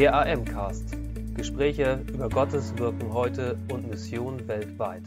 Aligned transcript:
Der 0.00 0.14
AM-Cast. 0.14 0.96
Gespräche 1.34 2.02
über 2.10 2.30
Gottes 2.30 2.74
Wirken 2.78 3.12
heute 3.12 3.58
und 3.70 3.86
Mission 3.86 4.48
weltweit. 4.48 5.02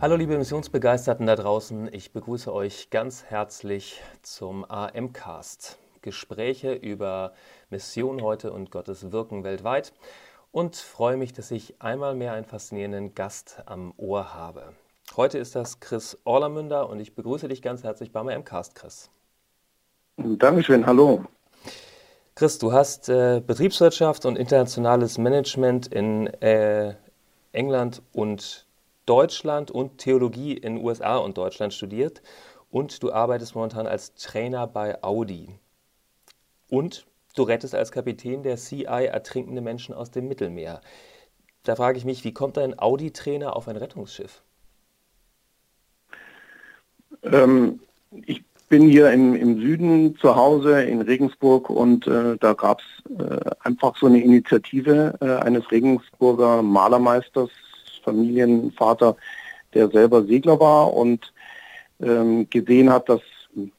Hallo 0.00 0.16
liebe 0.16 0.38
Missionsbegeisterten 0.38 1.26
da 1.26 1.36
draußen, 1.36 1.92
ich 1.92 2.14
begrüße 2.14 2.50
euch 2.50 2.88
ganz 2.88 3.24
herzlich 3.24 4.00
zum 4.22 4.64
AM-Cast. 4.64 5.78
Gespräche 6.00 6.72
über 6.72 7.34
Mission 7.68 8.22
heute 8.22 8.54
und 8.54 8.70
Gottes 8.70 9.12
Wirken 9.12 9.44
weltweit 9.44 9.92
und 10.50 10.76
freue 10.76 11.18
mich, 11.18 11.34
dass 11.34 11.50
ich 11.50 11.74
einmal 11.82 12.14
mehr 12.14 12.32
einen 12.32 12.46
faszinierenden 12.46 13.14
Gast 13.14 13.62
am 13.66 13.92
Ohr 13.98 14.32
habe. 14.32 14.72
Heute 15.14 15.36
ist 15.36 15.54
das 15.54 15.78
Chris 15.80 16.16
Orlamünder 16.24 16.88
und 16.88 17.00
ich 17.00 17.14
begrüße 17.14 17.48
dich 17.48 17.60
ganz 17.60 17.84
herzlich 17.84 18.12
beim 18.12 18.28
AM-Cast, 18.28 18.74
Chris. 18.74 19.10
Dankeschön, 20.16 20.86
hallo. 20.86 21.26
Chris, 22.40 22.56
du 22.56 22.72
hast 22.72 23.10
äh, 23.10 23.42
Betriebswirtschaft 23.46 24.24
und 24.24 24.38
internationales 24.38 25.18
Management 25.18 25.88
in 25.88 26.26
äh, 26.40 26.94
England 27.52 28.00
und 28.14 28.66
Deutschland 29.04 29.70
und 29.70 29.98
Theologie 29.98 30.54
in 30.54 30.82
USA 30.82 31.18
und 31.18 31.36
Deutschland 31.36 31.74
studiert 31.74 32.22
und 32.70 33.02
du 33.02 33.12
arbeitest 33.12 33.54
momentan 33.54 33.86
als 33.86 34.14
Trainer 34.14 34.66
bei 34.66 35.02
Audi. 35.04 35.58
Und 36.70 37.06
du 37.34 37.42
rettest 37.42 37.74
als 37.74 37.92
Kapitän 37.92 38.42
der 38.42 38.56
CI 38.56 38.84
ertrinkende 38.86 39.60
Menschen 39.60 39.94
aus 39.94 40.10
dem 40.10 40.26
Mittelmeer. 40.26 40.80
Da 41.64 41.76
frage 41.76 41.98
ich 41.98 42.06
mich, 42.06 42.24
wie 42.24 42.32
kommt 42.32 42.56
ein 42.56 42.78
Audi-Trainer 42.78 43.54
auf 43.54 43.68
ein 43.68 43.76
Rettungsschiff? 43.76 44.40
Ähm, 47.22 47.80
ich 48.24 48.44
bin 48.70 48.88
hier 48.88 49.10
im, 49.10 49.34
im 49.34 49.60
Süden 49.60 50.16
zu 50.16 50.36
Hause 50.36 50.82
in 50.82 51.02
Regensburg 51.02 51.68
und 51.68 52.06
äh, 52.06 52.36
da 52.38 52.52
gab 52.52 52.80
es 52.80 53.18
äh, 53.18 53.50
einfach 53.64 53.96
so 53.98 54.06
eine 54.06 54.22
Initiative 54.22 55.18
äh, 55.20 55.44
eines 55.44 55.68
Regensburger 55.72 56.62
Malermeisters, 56.62 57.50
Familienvater, 58.04 59.16
der 59.74 59.88
selber 59.88 60.22
Segler 60.22 60.60
war 60.60 60.94
und 60.94 61.32
ähm, 62.00 62.48
gesehen 62.48 62.90
hat, 62.90 63.08
dass 63.08 63.20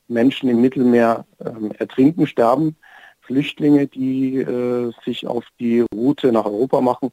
Menschen 0.09 0.49
im 0.49 0.59
Mittelmeer 0.59 1.25
ähm, 1.39 1.71
ertrinken, 1.79 2.27
sterben, 2.27 2.75
Flüchtlinge, 3.21 3.87
die 3.87 4.39
äh, 4.39 4.91
sich 5.05 5.25
auf 5.25 5.45
die 5.57 5.85
Route 5.95 6.33
nach 6.33 6.45
Europa 6.45 6.81
machen 6.81 7.11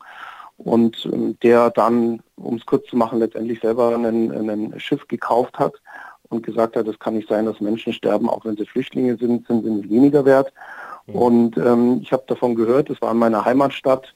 und 0.57 1.09
ähm, 1.13 1.39
der 1.45 1.71
dann, 1.71 2.25
um 2.35 2.57
es 2.57 2.67
kurz 2.67 2.89
zu 2.89 2.97
machen, 2.97 3.21
letztendlich 3.21 3.61
selber 3.61 3.95
ein, 3.95 4.51
ein 4.51 4.81
Schiff 4.81 5.07
gekauft 5.07 5.61
hat 5.61 5.75
und 6.29 6.45
gesagt 6.45 6.77
hat, 6.77 6.87
es 6.87 6.99
kann 6.99 7.15
nicht 7.15 7.29
sein, 7.29 7.47
dass 7.47 7.61
Menschen 7.61 7.93
sterben, 7.93 8.29
auch 8.29 8.45
wenn 8.45 8.57
sie 8.57 8.67
Flüchtlinge 8.67 9.17
sind, 9.17 9.47
sind 9.47 9.65
sie 9.65 9.71
nicht 9.71 9.91
weniger 9.91 10.25
wert. 10.25 10.53
Mhm. 11.07 11.15
Und 11.15 11.57
ähm, 11.57 12.01
ich 12.03 12.13
habe 12.13 12.25
davon 12.27 12.55
gehört, 12.55 12.91
es 12.91 13.01
war 13.01 13.13
in 13.13 13.19
meiner 13.19 13.45
Heimatstadt, 13.45 14.15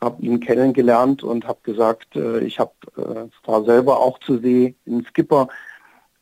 habe 0.00 0.22
ihn 0.22 0.40
kennengelernt 0.40 1.22
und 1.22 1.46
habe 1.46 1.60
gesagt, 1.62 2.16
äh, 2.16 2.40
ich 2.40 2.58
habe 2.58 2.72
äh, 2.96 3.48
war 3.48 3.64
selber 3.64 4.00
auch 4.00 4.18
zu 4.20 4.38
See 4.38 4.74
in 4.84 5.04
Skipper 5.04 5.48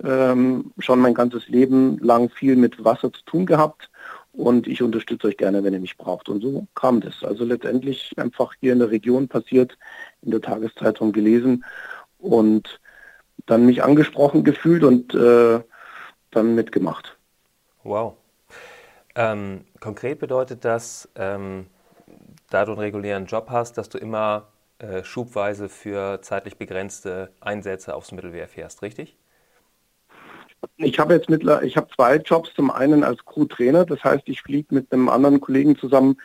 ähm, 0.05 0.72
schon 0.78 1.00
mein 1.00 1.14
ganzes 1.14 1.48
Leben 1.48 1.98
lang 1.98 2.30
viel 2.30 2.56
mit 2.56 2.84
Wasser 2.84 3.12
zu 3.12 3.22
tun 3.24 3.46
gehabt 3.46 3.91
und 4.33 4.69
ich 4.69 4.83
unterstütze 4.83 5.27
euch 5.27 5.36
gerne, 5.36 5.64
wenn 5.64 5.74
ihr 5.74 5.80
mich 5.80 5.96
braucht. 5.96 6.28
Und 6.28 6.42
so 6.42 6.66
kam 6.74 7.00
das. 7.00 7.24
Also 7.24 7.44
letztendlich 7.44 8.12
einfach 8.16 8.55
hier 8.61 8.72
in 8.72 8.78
der 8.78 8.91
Region 8.91 9.27
passiert, 9.27 9.77
in 10.22 10.30
der 10.30 10.41
Tageszeitung 10.41 11.12
gelesen 11.12 11.64
und 12.19 12.80
dann 13.48 13.66
mich 13.66 13.82
angesprochen 13.82 14.44
gefühlt 14.44 14.84
und 14.84 15.14
äh, 15.14 15.60
dann 16.30 16.54
mitgemacht. 16.54 17.16
Wow. 17.82 18.14
Ähm, 19.14 19.64
konkret 19.80 20.20
bedeutet 20.20 20.64
das, 20.64 21.08
ähm, 21.16 21.66
da 22.50 22.64
du 22.64 22.72
einen 22.72 22.80
regulären 22.80 23.27
Job 23.27 23.48
hast, 23.50 23.78
dass 23.78 23.88
du 23.88 23.98
immer 23.98 24.48
äh, 24.78 25.02
schubweise 25.02 25.68
für 25.68 26.20
zeitlich 26.22 26.56
begrenzte 26.56 27.30
Einsätze 27.40 27.95
aufs 27.95 28.12
Mittelwehr 28.12 28.46
fährst, 28.46 28.83
richtig? 28.83 29.17
Ich 30.77 30.98
habe 30.98 31.14
jetzt 31.14 31.28
mittler, 31.28 31.62
ich 31.62 31.77
habe 31.77 31.89
zwei 31.94 32.17
Jobs. 32.17 32.52
Zum 32.55 32.70
einen 32.70 33.05
als 33.05 33.24
Crew-Trainer, 33.24 33.84
das 33.84 34.02
heißt, 34.02 34.24
ich 34.27 34.42
fliege 34.42 34.74
mit 34.74 34.92
einem 34.92 35.08
anderen 35.08 35.40
Kollegen 35.40 35.77
zusammen 35.77 36.17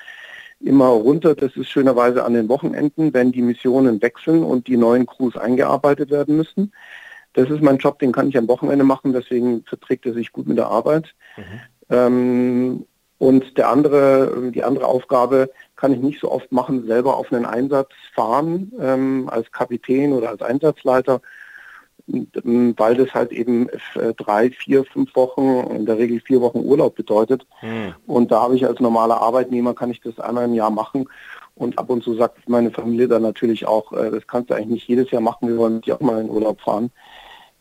immer 0.59 0.87
runter. 0.87 1.35
Das 1.35 1.55
ist 1.55 1.69
schönerweise 1.69 2.23
an 2.23 2.33
den 2.33 2.49
Wochenenden, 2.49 3.13
wenn 3.13 3.31
die 3.31 3.41
Missionen 3.41 4.01
wechseln 4.01 4.43
und 4.43 4.67
die 4.67 4.77
neuen 4.77 5.05
Crews 5.05 5.35
eingearbeitet 5.35 6.09
werden 6.09 6.37
müssen. 6.37 6.71
Das 7.33 7.49
ist 7.49 7.61
mein 7.61 7.77
Job, 7.77 7.99
den 7.99 8.11
kann 8.11 8.29
ich 8.29 8.37
am 8.37 8.47
Wochenende 8.47 8.85
machen, 8.85 9.13
deswegen 9.13 9.63
verträgt 9.63 10.05
er 10.05 10.13
sich 10.13 10.31
gut 10.31 10.47
mit 10.47 10.57
der 10.57 10.67
Arbeit. 10.67 11.13
Mhm. 11.37 11.43
Ähm, 11.89 12.85
und 13.17 13.57
der 13.57 13.69
andere, 13.69 14.51
die 14.53 14.63
andere 14.63 14.85
Aufgabe 14.85 15.49
kann 15.75 15.93
ich 15.93 15.99
nicht 15.99 16.19
so 16.19 16.31
oft 16.31 16.51
machen, 16.51 16.85
selber 16.87 17.15
auf 17.15 17.31
einen 17.31 17.45
Einsatz 17.45 17.91
fahren 18.13 18.73
ähm, 18.79 19.29
als 19.31 19.51
Kapitän 19.51 20.11
oder 20.13 20.29
als 20.29 20.41
Einsatzleiter, 20.41 21.21
weil 22.05 22.95
das 22.95 23.13
halt 23.13 23.31
eben 23.31 23.69
äh, 23.69 24.13
drei, 24.17 24.51
vier, 24.51 24.83
fünf 24.83 25.15
Wochen, 25.15 25.71
in 25.73 25.85
der 25.85 25.97
Regel 25.97 26.19
vier 26.19 26.41
Wochen 26.41 26.59
Urlaub 26.59 26.95
bedeutet. 26.95 27.47
Mhm. 27.61 27.95
Und 28.07 28.31
da 28.31 28.41
habe 28.41 28.55
ich 28.55 28.65
als 28.65 28.81
normaler 28.81 29.21
Arbeitnehmer, 29.21 29.73
kann 29.73 29.91
ich 29.91 30.01
das 30.01 30.19
einmal 30.19 30.45
im 30.45 30.53
Jahr 30.53 30.71
machen. 30.71 31.07
Und 31.55 31.79
ab 31.79 31.89
und 31.89 32.03
zu 32.03 32.15
sagt 32.15 32.49
meine 32.49 32.71
Familie 32.71 33.07
dann 33.07 33.21
natürlich 33.21 33.65
auch, 33.67 33.93
äh, 33.93 34.11
das 34.11 34.27
kannst 34.27 34.49
du 34.49 34.55
eigentlich 34.55 34.67
nicht 34.67 34.87
jedes 34.87 35.11
Jahr 35.11 35.21
machen, 35.21 35.47
wir 35.47 35.57
wollen 35.57 35.81
dich 35.81 35.93
auch 35.93 36.01
mal 36.01 36.19
in 36.19 36.29
Urlaub 36.29 36.59
fahren. 36.59 36.91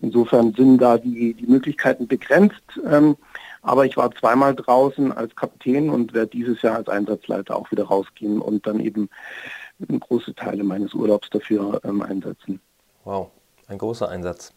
Insofern 0.03 0.53
sind 0.53 0.79
da 0.79 0.99
die, 0.99 1.33
die 1.33 1.47
Möglichkeiten 1.47 2.07
begrenzt. 2.07 2.63
Ähm, 2.85 3.17
aber 3.63 3.87
ich 3.87 3.97
war 3.97 4.11
zweimal 4.13 4.55
draußen 4.55 5.13
als 5.13 5.35
Kapitän 5.37 5.89
und 5.89 6.13
werde 6.13 6.31
dieses 6.31 6.61
Jahr 6.63 6.77
als 6.77 6.89
Einsatzleiter 6.89 7.57
auch 7.57 7.71
wieder 7.71 7.85
rausgehen 7.85 8.41
und 8.41 8.67
dann 8.67 8.81
eben 8.81 9.09
große 9.89 10.35
Teile 10.35 10.65
meines 10.65 10.93
Urlaubs 10.95 11.31
dafür 11.31 11.81
ähm, 11.85 12.03
einsetzen. 12.03 12.61
Wow, 13.05 13.31
ein 13.69 13.79
großer 13.79 14.09
Einsatz. 14.09 14.53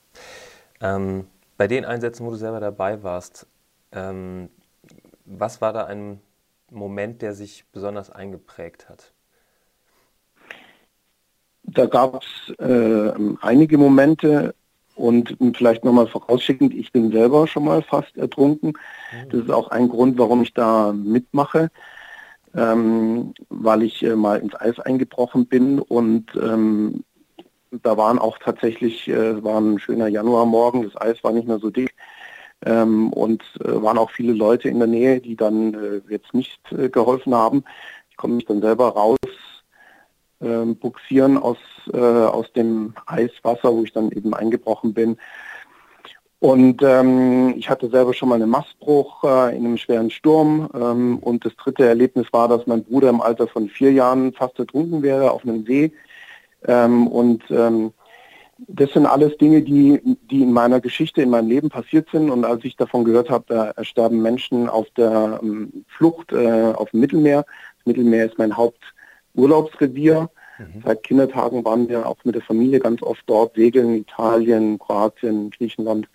Ähm, 0.81 1.27
bei 1.57 1.67
den 1.67 1.85
Einsätzen, 1.85 2.25
wo 2.25 2.31
du 2.31 2.35
selber 2.35 2.59
dabei 2.59 3.03
warst, 3.03 3.47
ähm, 3.91 4.49
was 5.25 5.61
war 5.61 5.73
da 5.73 5.85
ein 5.85 6.19
Moment, 6.71 7.21
der 7.21 7.33
sich 7.33 7.65
besonders 7.71 8.09
eingeprägt 8.09 8.89
hat? 8.89 9.13
Da 11.63 11.85
gab 11.85 12.21
es 12.21 12.53
äh, 12.59 13.13
einige 13.41 13.77
Momente. 13.77 14.53
Und 14.95 15.37
vielleicht 15.55 15.83
nochmal 15.83 16.07
vorausschickend, 16.07 16.73
ich 16.73 16.91
bin 16.91 17.11
selber 17.11 17.47
schon 17.47 17.65
mal 17.65 17.81
fast 17.81 18.15
ertrunken. 18.17 18.69
Mhm. 18.69 19.29
Das 19.29 19.41
ist 19.41 19.51
auch 19.51 19.67
ein 19.69 19.89
Grund, 19.89 20.17
warum 20.17 20.41
ich 20.41 20.53
da 20.53 20.93
mitmache, 20.93 21.69
ähm, 22.55 23.33
weil 23.49 23.83
ich 23.83 24.03
äh, 24.03 24.15
mal 24.15 24.39
ins 24.39 24.55
Eis 24.55 24.79
eingebrochen 24.79 25.47
bin 25.47 25.79
und 25.79 26.33
ähm, 26.41 27.03
da 27.83 27.97
waren 27.97 28.19
auch 28.19 28.37
tatsächlich, 28.37 29.07
äh, 29.09 29.43
war 29.43 29.59
ein 29.59 29.79
schöner 29.79 30.07
Januarmorgen, 30.07 30.83
das 30.83 30.99
Eis 30.99 31.23
war 31.23 31.33
nicht 31.33 31.47
mehr 31.47 31.59
so 31.59 31.69
dick 31.69 31.93
ähm, 32.65 33.11
und 33.11 33.43
äh, 33.59 33.81
waren 33.81 33.97
auch 33.97 34.11
viele 34.11 34.33
Leute 34.33 34.69
in 34.69 34.79
der 34.79 34.87
Nähe, 34.87 35.19
die 35.19 35.35
dann 35.35 35.73
äh, 35.73 36.01
jetzt 36.09 36.33
nicht 36.33 36.59
äh, 36.71 36.89
geholfen 36.89 37.35
haben. 37.35 37.63
Ich 38.09 38.17
komme 38.17 38.35
mich 38.35 38.45
dann 38.45 38.61
selber 38.61 38.89
raus 38.89 39.17
äh, 40.41 40.65
buxieren 40.65 41.37
aus, 41.37 41.57
äh, 41.93 41.97
aus 41.97 42.51
dem 42.53 42.93
Eiswasser, 43.05 43.73
wo 43.73 43.83
ich 43.83 43.93
dann 43.93 44.11
eben 44.11 44.33
eingebrochen 44.33 44.93
bin. 44.93 45.17
Und 46.39 46.81
ähm, 46.83 47.55
ich 47.57 47.69
hatte 47.69 47.89
selber 47.89 48.13
schon 48.13 48.29
mal 48.29 48.35
einen 48.35 48.49
Mastbruch 48.49 49.23
äh, 49.23 49.55
in 49.55 49.65
einem 49.65 49.77
schweren 49.77 50.11
Sturm. 50.11 50.69
Ähm, 50.75 51.17
und 51.19 51.45
das 51.45 51.55
dritte 51.55 51.85
Erlebnis 51.85 52.27
war, 52.31 52.47
dass 52.47 52.67
mein 52.67 52.83
Bruder 52.83 53.09
im 53.09 53.21
Alter 53.21 53.47
von 53.47 53.69
vier 53.69 53.91
Jahren 53.91 54.33
fast 54.33 54.59
ertrunken 54.59 55.01
wäre 55.01 55.31
auf 55.31 55.43
einem 55.43 55.65
See. 55.65 55.91
Ähm, 56.67 57.07
und 57.07 57.43
ähm, 57.49 57.93
das 58.57 58.91
sind 58.91 59.05
alles 59.05 59.37
Dinge, 59.37 59.61
die, 59.61 59.99
die 60.29 60.43
in 60.43 60.53
meiner 60.53 60.79
Geschichte, 60.79 61.21
in 61.21 61.29
meinem 61.29 61.49
Leben 61.49 61.69
passiert 61.69 62.09
sind. 62.11 62.29
Und 62.29 62.45
als 62.45 62.63
ich 62.63 62.75
davon 62.75 63.05
gehört 63.05 63.29
habe, 63.29 63.45
da 63.47 63.83
sterben 63.83 64.21
Menschen 64.21 64.69
auf 64.69 64.87
der 64.97 65.39
ähm, 65.41 65.85
Flucht 65.87 66.31
äh, 66.31 66.73
auf 66.73 66.91
dem 66.91 66.99
Mittelmeer. 66.99 67.45
Das 67.77 67.85
Mittelmeer 67.85 68.25
ist 68.25 68.37
mein 68.37 68.55
Haupt 68.55 68.94
Urlaubsrevier. 69.35 70.29
Mhm. 70.57 70.83
Seit 70.85 71.03
Kindertagen 71.03 71.65
waren 71.65 71.89
wir 71.89 72.07
auch 72.07 72.17
mit 72.23 72.35
der 72.35 72.41
Familie 72.41 72.79
ganz 72.79 73.01
oft 73.01 73.23
dort, 73.27 73.55
segeln, 73.55 73.95
Italien, 73.95 74.79
Kroatien, 74.79 75.49
Griechenland. 75.51 76.07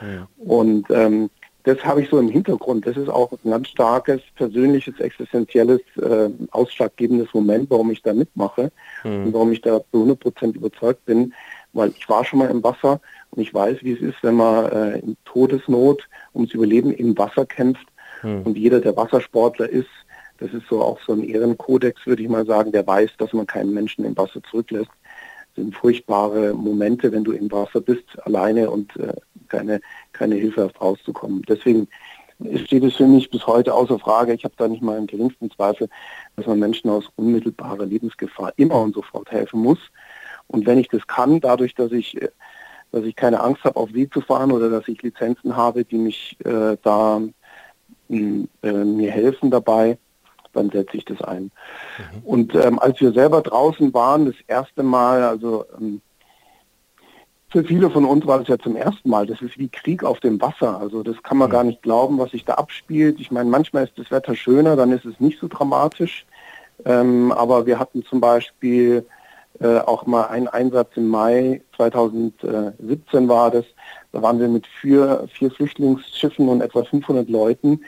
Ja. 0.00 0.28
Und 0.38 0.86
ähm, 0.90 1.30
das 1.66 1.84
habe 1.84 2.00
ich 2.00 2.08
so 2.08 2.18
im 2.20 2.28
Hintergrund. 2.28 2.86
Das 2.86 2.96
ist 2.96 3.08
auch 3.08 3.32
ein 3.32 3.50
ganz 3.50 3.68
starkes, 3.68 4.20
persönliches, 4.36 5.00
existenzielles, 5.00 5.80
äh, 6.00 6.30
ausschlaggebendes 6.52 7.34
Moment, 7.34 7.70
warum 7.70 7.90
ich 7.90 8.02
da 8.02 8.12
mitmache 8.12 8.70
mhm. 9.02 9.26
und 9.26 9.34
warum 9.34 9.50
ich 9.50 9.62
da 9.62 9.80
zu 9.90 9.98
100 9.98 10.20
Prozent 10.20 10.56
überzeugt 10.56 11.04
bin, 11.06 11.34
weil 11.72 11.92
ich 11.96 12.08
war 12.08 12.24
schon 12.24 12.38
mal 12.38 12.50
im 12.50 12.62
Wasser 12.62 13.00
und 13.30 13.42
ich 13.42 13.52
weiß, 13.52 13.78
wie 13.82 13.92
es 13.92 14.00
ist, 14.00 14.22
wenn 14.22 14.36
man 14.36 14.70
äh, 14.70 14.98
in 15.00 15.16
Todesnot 15.24 16.08
ums 16.34 16.54
Überleben 16.54 16.92
im 16.92 17.18
Wasser 17.18 17.44
kämpft. 17.44 17.86
Mhm. 18.22 18.42
Und 18.42 18.56
jeder, 18.56 18.80
der 18.80 18.96
Wassersportler 18.96 19.68
ist, 19.68 19.88
das 20.38 20.52
ist 20.52 20.66
so 20.68 20.82
auch 20.82 20.98
so 21.06 21.12
ein 21.12 21.22
Ehrenkodex, 21.22 22.06
würde 22.06 22.22
ich 22.22 22.28
mal 22.28 22.46
sagen, 22.46 22.72
der 22.72 22.86
weiß, 22.86 23.10
dass 23.18 23.32
man 23.32 23.46
keinen 23.46 23.72
Menschen 23.72 24.04
im 24.04 24.16
Wasser 24.16 24.42
zurücklässt. 24.50 24.90
Das 25.54 25.64
sind 25.64 25.74
furchtbare 25.74 26.52
Momente, 26.52 27.10
wenn 27.12 27.24
du 27.24 27.32
im 27.32 27.50
Wasser 27.50 27.80
bist, 27.80 28.04
alleine 28.24 28.70
und 28.70 28.94
äh, 28.96 29.14
keine, 29.48 29.80
keine 30.12 30.34
Hilfe 30.34 30.64
hast 30.64 30.80
rauszukommen. 30.80 31.42
Deswegen 31.48 31.88
steht 32.64 32.84
es 32.84 32.96
für 32.96 33.06
mich 33.06 33.30
bis 33.30 33.46
heute 33.46 33.72
außer 33.72 33.98
Frage. 33.98 34.34
Ich 34.34 34.44
habe 34.44 34.54
da 34.56 34.68
nicht 34.68 34.82
mal 34.82 34.98
im 34.98 35.06
geringsten 35.06 35.50
Zweifel, 35.50 35.88
dass 36.36 36.46
man 36.46 36.58
Menschen 36.58 36.90
aus 36.90 37.10
unmittelbarer 37.16 37.86
Lebensgefahr 37.86 38.52
immer 38.56 38.80
und 38.82 38.94
sofort 38.94 39.30
helfen 39.30 39.60
muss. 39.60 39.78
Und 40.48 40.66
wenn 40.66 40.78
ich 40.78 40.88
das 40.88 41.06
kann, 41.06 41.40
dadurch, 41.40 41.74
dass 41.74 41.92
ich, 41.92 42.18
dass 42.92 43.04
ich 43.04 43.16
keine 43.16 43.40
Angst 43.40 43.64
habe, 43.64 43.76
auf 43.76 43.90
See 43.90 44.08
zu 44.08 44.20
fahren 44.20 44.52
oder 44.52 44.68
dass 44.68 44.86
ich 44.88 45.02
Lizenzen 45.02 45.56
habe, 45.56 45.84
die 45.84 45.98
mich 45.98 46.36
äh, 46.44 46.76
da 46.82 47.22
äh, 48.08 48.46
mir 48.84 49.10
helfen 49.10 49.50
dabei, 49.50 49.98
dann 50.56 50.70
setze 50.70 50.96
ich 50.96 51.04
das 51.04 51.20
ein. 51.22 51.42
Mhm. 51.42 51.50
Und 52.24 52.54
ähm, 52.54 52.78
als 52.78 53.00
wir 53.00 53.12
selber 53.12 53.42
draußen 53.42 53.92
waren, 53.94 54.26
das 54.26 54.36
erste 54.46 54.82
Mal, 54.82 55.22
also 55.22 55.64
ähm, 55.78 56.00
für 57.48 57.64
viele 57.64 57.90
von 57.90 58.04
uns 58.04 58.26
war 58.26 58.38
das 58.38 58.48
ja 58.48 58.58
zum 58.58 58.76
ersten 58.76 59.08
Mal. 59.08 59.26
Das 59.26 59.40
ist 59.40 59.58
wie 59.58 59.68
Krieg 59.68 60.02
auf 60.02 60.20
dem 60.20 60.40
Wasser. 60.40 60.78
Also 60.78 61.02
das 61.02 61.22
kann 61.22 61.38
man 61.38 61.48
mhm. 61.48 61.52
gar 61.52 61.64
nicht 61.64 61.82
glauben, 61.82 62.18
was 62.18 62.32
sich 62.32 62.44
da 62.44 62.54
abspielt. 62.54 63.20
Ich 63.20 63.30
meine, 63.30 63.48
manchmal 63.48 63.84
ist 63.84 63.96
das 63.96 64.10
Wetter 64.10 64.34
schöner, 64.34 64.76
dann 64.76 64.92
ist 64.92 65.04
es 65.04 65.20
nicht 65.20 65.38
so 65.38 65.48
dramatisch. 65.48 66.26
Ähm, 66.84 67.32
aber 67.32 67.66
wir 67.66 67.78
hatten 67.78 68.04
zum 68.04 68.20
Beispiel 68.20 69.06
äh, 69.60 69.78
auch 69.78 70.06
mal 70.06 70.24
einen 70.26 70.48
Einsatz 70.48 70.90
im 70.96 71.08
Mai 71.08 71.62
2017 71.76 73.28
war 73.28 73.50
das. 73.50 73.64
Da 74.12 74.20
waren 74.22 74.38
wir 74.38 74.48
mit 74.48 74.66
vier, 74.66 75.26
vier 75.32 75.50
Flüchtlingsschiffen 75.50 76.48
und 76.48 76.60
etwa 76.60 76.84
500 76.84 77.28
Leuten 77.28 77.80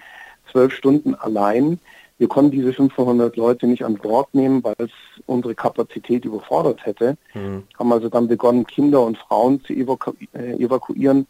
zwölf 0.50 0.72
Stunden 0.72 1.14
allein. 1.14 1.78
Wir 2.18 2.28
konnten 2.28 2.50
diese 2.50 2.72
500 2.72 3.36
Leute 3.36 3.66
nicht 3.66 3.84
an 3.84 3.94
Bord 3.94 4.34
nehmen, 4.34 4.62
weil 4.64 4.74
es 4.78 4.90
unsere 5.26 5.54
Kapazität 5.54 6.24
überfordert 6.24 6.84
hätte. 6.84 7.16
Mhm. 7.34 7.62
Haben 7.78 7.92
also 7.92 8.08
dann 8.08 8.28
begonnen, 8.28 8.66
Kinder 8.66 9.04
und 9.04 9.16
Frauen 9.18 9.62
zu 9.62 9.72
evaku 9.72 10.12
äh, 10.34 10.54
evakuieren. 10.62 11.26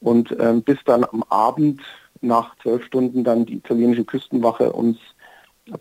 Und 0.00 0.34
ähm, 0.38 0.62
bis 0.62 0.78
dann 0.84 1.04
am 1.04 1.22
Abend 1.28 1.80
nach 2.20 2.54
zwölf 2.62 2.84
Stunden 2.84 3.24
dann 3.24 3.46
die 3.46 3.56
italienische 3.56 4.04
Küstenwache 4.04 4.72
uns 4.72 4.98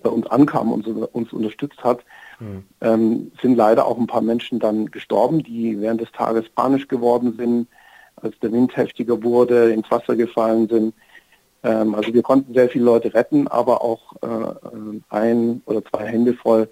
bei 0.04 0.10
uns 0.10 0.28
ankam 0.28 0.72
und 0.72 0.88
uns 0.88 1.34
unterstützt 1.34 1.84
hat, 1.84 2.04
mhm. 2.40 2.64
ähm, 2.82 3.32
sind 3.42 3.56
leider 3.56 3.88
auch 3.88 3.98
ein 3.98 4.08
paar 4.08 4.22
Menschen 4.22 4.60
dann 4.60 4.92
gestorben, 4.92 5.44
die 5.44 5.80
während 5.80 6.02
des 6.02 6.12
Tages 6.12 6.48
panisch 6.50 6.88
geworden 6.88 7.36
sind, 7.38 7.68
als 8.18 8.38
der 8.40 8.52
Wind 8.52 8.76
heftiger 8.76 9.24
wurde, 9.24 9.72
ins 9.72 9.90
Wasser 9.90 10.16
gefallen 10.16 10.68
sind. 10.68 10.94
Ähm, 11.64 11.96
also 11.96 12.14
wir 12.14 12.22
konnten 12.22 12.54
sehr 12.54 12.70
viele 12.70 12.86
Leute 12.86 13.14
retten, 13.14 13.48
aber 13.48 13.84
auch 13.84 14.14
äh, 14.22 15.00
ein 15.10 15.62
oder 15.66 15.84
zwei 15.86 16.06
Hände 16.06 16.34
voll, 16.34 16.70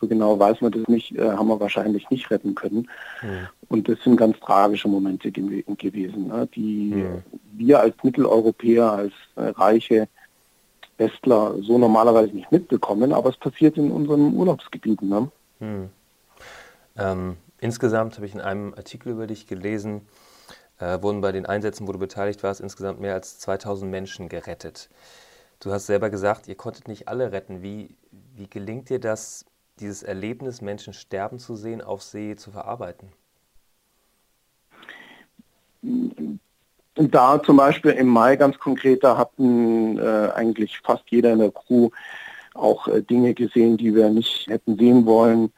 so 0.00 0.06
genau 0.06 0.38
weiß 0.38 0.60
man 0.60 0.72
das 0.72 0.86
nicht, 0.88 1.16
äh, 1.16 1.30
haben 1.30 1.48
wir 1.48 1.60
wahrscheinlich 1.60 2.08
nicht 2.10 2.30
retten 2.30 2.54
können. 2.54 2.88
Mhm. 3.22 3.48
Und 3.68 3.88
das 3.88 3.98
sind 4.02 4.16
ganz 4.16 4.38
tragische 4.40 4.88
Momente 4.88 5.30
ge 5.30 5.64
gewesen, 5.76 6.28
ne, 6.28 6.48
die 6.54 6.92
mhm. 6.94 7.22
wir 7.54 7.80
als 7.80 7.94
Mitteleuropäer, 8.02 8.92
als 8.92 9.12
äh, 9.36 9.48
reiche 9.48 10.08
Westler 10.98 11.54
so 11.62 11.78
normalerweise 11.78 12.34
nicht 12.34 12.52
mitbekommen, 12.52 13.12
aber 13.12 13.30
es 13.30 13.36
passiert 13.36 13.76
in 13.76 13.90
unseren 13.90 14.34
Urlaubsgebieten. 14.34 15.08
Ne? 15.08 15.30
Mhm. 15.60 15.88
Ähm, 16.96 17.36
insgesamt 17.60 18.16
habe 18.16 18.26
ich 18.26 18.34
in 18.34 18.40
einem 18.40 18.74
Artikel 18.74 19.12
über 19.12 19.26
dich 19.26 19.46
gelesen, 19.46 20.02
äh, 20.78 21.02
wurden 21.02 21.20
bei 21.20 21.32
den 21.32 21.46
Einsätzen, 21.46 21.86
wo 21.88 21.92
du 21.92 21.98
beteiligt 21.98 22.42
warst, 22.42 22.60
insgesamt 22.60 23.00
mehr 23.00 23.14
als 23.14 23.38
2000 23.38 23.90
Menschen 23.90 24.28
gerettet. 24.28 24.88
Du 25.60 25.72
hast 25.72 25.86
selber 25.86 26.10
gesagt, 26.10 26.46
ihr 26.46 26.54
konntet 26.54 26.88
nicht 26.88 27.08
alle 27.08 27.32
retten. 27.32 27.62
Wie, 27.62 27.96
wie 28.36 28.48
gelingt 28.48 28.90
dir 28.90 29.00
das, 29.00 29.44
dieses 29.80 30.02
Erlebnis, 30.02 30.60
Menschen 30.60 30.92
sterben 30.92 31.38
zu 31.38 31.56
sehen, 31.56 31.82
auf 31.82 32.02
See 32.02 32.36
zu 32.36 32.52
verarbeiten? 32.52 33.08
Da 36.94 37.42
zum 37.42 37.56
Beispiel 37.56 37.92
im 37.92 38.08
Mai 38.08 38.36
ganz 38.36 38.58
konkret, 38.58 39.02
da 39.02 39.16
hatten 39.16 39.98
äh, 39.98 40.30
eigentlich 40.34 40.80
fast 40.80 41.04
jeder 41.08 41.32
in 41.32 41.38
der 41.38 41.52
Crew 41.52 41.90
auch 42.54 42.88
äh, 42.88 43.02
Dinge 43.02 43.34
gesehen, 43.34 43.76
die 43.76 43.94
wir 43.94 44.10
nicht 44.10 44.48
hätten 44.48 44.76
sehen 44.76 45.06
wollen, 45.06 45.52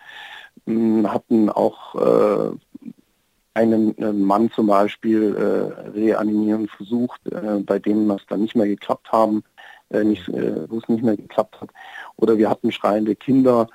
hm, 0.66 1.11
hatten 1.11 1.50
auch 1.50 1.94
äh, 1.94 2.56
einen 3.55 3.97
äh, 3.99 4.12
Mann 4.12 4.50
zum 4.52 4.67
Beispiel 4.67 5.35
äh, 5.35 5.91
reanimieren 5.91 6.69
versucht, 6.69 7.20
äh, 7.26 7.58
bei 7.61 7.79
dem 7.79 8.08
das 8.08 8.23
dann 8.29 8.43
nicht 8.43 8.55
mehr 8.55 8.67
geklappt 8.67 9.11
haben, 9.11 9.43
äh, 9.91 10.05
nicht, 10.05 10.29
äh, 10.29 10.70
wo 10.70 10.79
es 10.79 10.88
nicht 10.88 11.02
mehr 11.02 11.17
geklappt 11.17 11.61
hat. 11.61 11.70
Oder 12.17 12.38
wir 12.38 12.49
hatten 12.49 12.73
schreiende 12.73 13.17
Kinder 13.17 13.69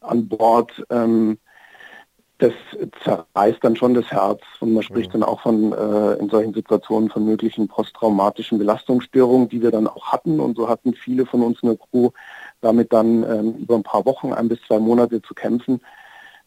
an 0.00 0.28
Bord. 0.28 0.84
Ähm, 0.90 1.38
das 2.38 2.52
zerreißt 3.04 3.58
dann 3.62 3.76
schon 3.76 3.92
das 3.92 4.10
Herz 4.10 4.40
und 4.60 4.72
man 4.72 4.82
spricht 4.82 5.08
mhm. 5.08 5.20
dann 5.20 5.22
auch 5.24 5.42
von 5.42 5.72
äh, 5.72 6.14
in 6.14 6.30
solchen 6.30 6.54
Situationen 6.54 7.10
von 7.10 7.26
möglichen 7.26 7.68
posttraumatischen 7.68 8.58
Belastungsstörungen, 8.58 9.50
die 9.50 9.60
wir 9.60 9.70
dann 9.70 9.86
auch 9.86 10.10
hatten 10.10 10.40
und 10.40 10.56
so 10.56 10.66
hatten 10.66 10.94
viele 10.94 11.26
von 11.26 11.42
uns 11.42 11.62
in 11.62 11.68
der 11.68 11.78
Crew 11.78 12.10
damit 12.62 12.92
dann 12.92 13.22
ähm, 13.24 13.54
über 13.58 13.74
ein 13.76 13.82
paar 13.82 14.06
Wochen, 14.06 14.32
ein 14.32 14.48
bis 14.48 14.58
zwei 14.66 14.78
Monate 14.78 15.20
zu 15.20 15.34
kämpfen. 15.34 15.80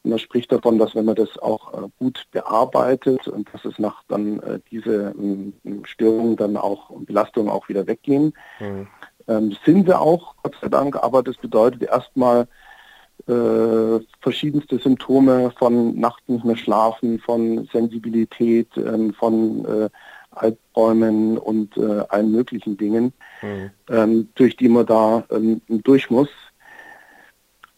Und 0.03 0.09
man 0.09 0.19
spricht 0.19 0.51
davon, 0.51 0.77
dass 0.77 0.95
wenn 0.95 1.05
man 1.05 1.15
das 1.15 1.38
auch 1.38 1.73
äh, 1.73 1.88
gut 1.97 2.25
bearbeitet 2.31 3.27
und 3.27 3.50
dass 3.53 3.63
es 3.65 3.79
nach 3.79 4.03
dann 4.09 4.39
äh, 4.41 4.59
diese 4.69 5.13
ähm, 5.17 5.53
Störungen 5.85 6.35
dann 6.35 6.57
auch 6.57 6.89
und 6.89 7.05
Belastungen 7.05 7.50
auch 7.50 7.69
wieder 7.69 7.88
weggehen. 7.88 8.33
Mhm. 8.59 8.88
Ähm, 9.27 9.55
sind 9.65 9.88
wir 9.88 10.01
auch, 10.01 10.35
Gott 10.44 10.55
sei 10.61 10.67
Dank, 10.67 10.97
aber 10.97 11.23
das 11.23 11.38
bedeutet 11.38 11.83
erstmal 11.83 12.47
äh, 13.27 14.00
verschiedenste 14.19 14.79
Symptome 14.79 15.51
von 15.57 15.97
nachts 15.97 16.27
nicht 16.27 16.44
mehr 16.44 16.57
schlafen, 16.57 17.19
von 17.19 17.69
Sensibilität, 17.71 18.67
ähm, 18.75 19.13
von 19.13 19.63
äh, 19.65 19.89
Albträumen 20.31 21.38
und 21.38 21.77
äh, 21.77 22.03
allen 22.09 22.31
möglichen 22.31 22.75
Dingen, 22.75 23.13
mhm. 23.41 23.71
ähm, 23.89 24.29
durch 24.35 24.57
die 24.57 24.67
man 24.67 24.85
da 24.85 25.23
ähm, 25.31 25.61
durch 25.67 26.09
muss. 26.09 26.29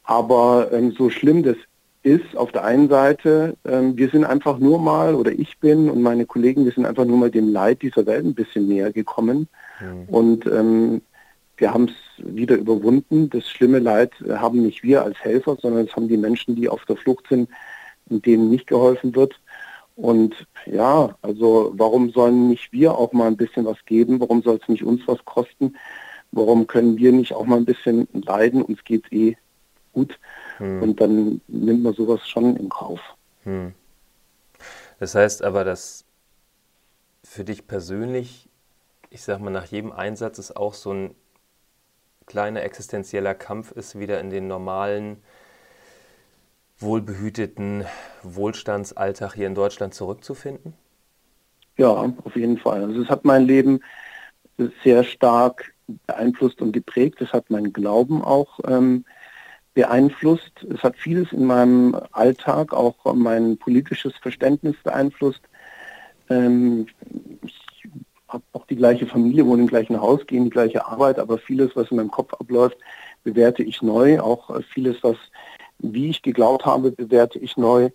Aber 0.04 0.69
so 0.98 1.10
schlimm 1.10 1.42
das 1.42 1.57
ist 2.06 2.38
auf 2.38 2.52
der 2.52 2.63
einen 2.63 2.88
Seite, 2.88 3.57
ähm, 3.66 3.98
wir 3.98 4.10
sind 4.10 4.25
einfach 4.25 4.60
nur 4.60 4.78
mal, 4.78 5.16
oder 5.16 5.31
ich 5.31 5.57
bin 5.57 5.90
und 5.90 6.04
meine 6.04 6.28
Kollegen, 6.28 6.63
wir 6.63 6.72
sind 6.72 6.86
einfach 6.86 7.04
nur 7.04 7.18
mal 7.18 7.31
dem 7.31 7.52
Leid 7.52 7.81
dieser 7.81 8.06
Welt 8.06 8.24
ein 8.24 8.36
bisschen 8.36 8.68
näher 8.68 8.94
gekommen. 8.94 9.48
Mhm. 9.81 10.04
Und 10.07 10.46
ähm, 10.46 11.02
wir 11.57 11.74
haben 11.74 11.86
es 11.86 11.96
wieder 12.18 12.57
überwunden. 12.57 13.31
Das 13.31 13.50
schlimme 13.50 13.80
Leid 13.80 14.12
haben 14.30 14.62
nicht 14.62 14.84
wir 14.84 15.04
als 15.04 15.18
Helfer, 15.19 15.57
sondern 15.60 15.88
es 15.88 15.96
haben 15.96 16.07
die 16.07 16.18
Menschen, 16.18 16.56
die 16.56 16.69
auf 16.69 16.86
der 16.86 16.96
Flucht 16.96 17.25
sind, 17.28 17.50
denen 18.06 18.51
nicht 18.51 18.68
geholfen 18.68 19.16
wird. 19.16 19.40
Und 19.96 20.46
ja, 20.68 21.16
also 21.24 21.74
warum 21.75 22.12
sollen 22.12 22.50
nicht 22.50 22.72
wir 22.72 22.96
auch 22.96 23.13
mal 23.13 23.28
ein 23.28 23.38
bisschen 23.38 23.66
was 23.66 23.84
geben? 23.88 24.19
Warum 24.19 24.44
soll 24.44 24.60
es 24.62 24.69
nicht 24.69 24.84
uns 24.84 25.01
was 25.08 25.25
kosten? 25.25 25.75
Warum 26.31 26.68
können 26.68 26.98
wir 26.98 27.12
nicht 27.12 27.34
auch 27.34 27.46
mal 27.46 27.58
ein 27.58 27.66
bisschen 27.66 28.08
leiden? 28.13 28.62
Uns 28.62 28.84
geht 28.84 29.06
es 29.06 29.12
eh 29.12 29.38
gut. 29.91 30.20
Hm. 30.58 30.82
Und 30.82 31.02
dann 31.02 31.42
nimmt 31.48 31.84
man 31.84 31.94
sowas 31.94 32.28
schon 32.28 32.56
in 32.56 32.70
Kauf. 32.70 33.00
Hm. 33.44 33.74
Das 35.00 35.16
heißt 35.16 35.44
aber, 35.44 35.64
dass 35.64 36.06
für 37.24 37.44
dich 37.44 37.68
persönlich, 37.68 38.50
ich 39.10 39.24
sag 39.24 39.40
mal, 39.40 39.50
nach 39.50 39.66
jedem 39.66 39.92
Einsatz 39.92 40.40
ist 40.40 40.56
auch 40.56 40.74
so 40.74 40.94
ein 40.94 41.16
kleiner 42.26 42.64
existenzieller 42.64 43.36
Kampf 43.36 43.72
ist, 43.72 44.00
wieder 44.00 44.20
in 44.20 44.30
den 44.30 44.48
normalen, 44.48 45.18
wohlbehüteten 46.78 47.86
Wohlstandsalltag 48.24 49.34
hier 49.34 49.48
in 49.48 49.56
Deutschland 49.56 49.94
zurückzufinden? 49.94 50.74
Ja, 51.78 51.90
auf 52.24 52.36
jeden 52.36 52.58
Fall. 52.58 52.84
Also 52.84 53.02
es 53.02 53.10
hat 53.10 53.26
mein 53.26 53.46
Leben 53.46 53.82
sehr 54.84 55.04
stark 55.04 55.74
beeinflusst 56.08 56.62
und 56.62 56.72
geprägt. 56.72 57.22
Es 57.22 57.34
hat 57.34 57.50
meinen 57.50 57.74
Glauben 57.74 58.22
auch 58.22 58.60
ähm, 58.66 59.06
beeinflusst. 59.75 60.65
Es 60.74 60.82
hat 60.82 60.96
vieles 60.96 61.32
in 61.32 61.46
meinem 61.46 61.96
Alltag, 62.12 62.74
auch 62.74 62.96
mein 63.13 63.58
politisches 63.58 64.15
Verständnis 64.15 64.75
beeinflusst. 64.84 65.41
Ähm, 66.29 66.88
ich 67.44 67.53
habe 68.27 68.44
auch 68.53 68.65
die 68.65 68.77
gleiche 68.77 69.05
Familie, 69.05 69.46
wohne 69.46 69.62
im 69.62 69.67
gleichen 69.67 70.01
Haus, 70.01 70.25
gehe 70.25 70.39
in 70.39 70.46
die 70.46 70.50
gleiche 70.50 70.88
Arbeit, 70.88 71.20
aber 71.20 71.38
vieles, 71.38 71.75
was 71.75 71.91
in 71.91 71.98
meinem 71.98 72.10
Kopf 72.10 72.34
abläuft, 72.34 72.77
bewerte 73.24 73.62
ich 73.62 73.84
neu. 73.84 74.20
Auch 74.20 74.50
vieles, 74.74 74.98
was 75.03 75.17
wie 75.77 76.10
ich 76.10 76.24
geglaubt 76.24 76.65
habe, 76.65 76.91
bewerte 76.91 77.38
ich 77.38 77.58
neu 77.58 77.89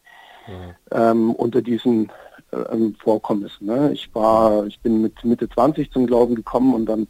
mhm. 0.46 0.74
ähm, 0.92 1.34
unter 1.34 1.62
diesen 1.62 2.12
ähm, 2.52 2.94
Vorkommnissen. 3.02 3.66
Ne? 3.66 3.92
Ich 3.92 4.14
war, 4.14 4.66
ich 4.66 4.80
bin 4.80 5.00
mit 5.00 5.24
Mitte 5.24 5.48
20 5.48 5.90
zum 5.90 6.06
Glauben 6.06 6.34
gekommen 6.34 6.74
und 6.74 6.86
dann 6.86 7.08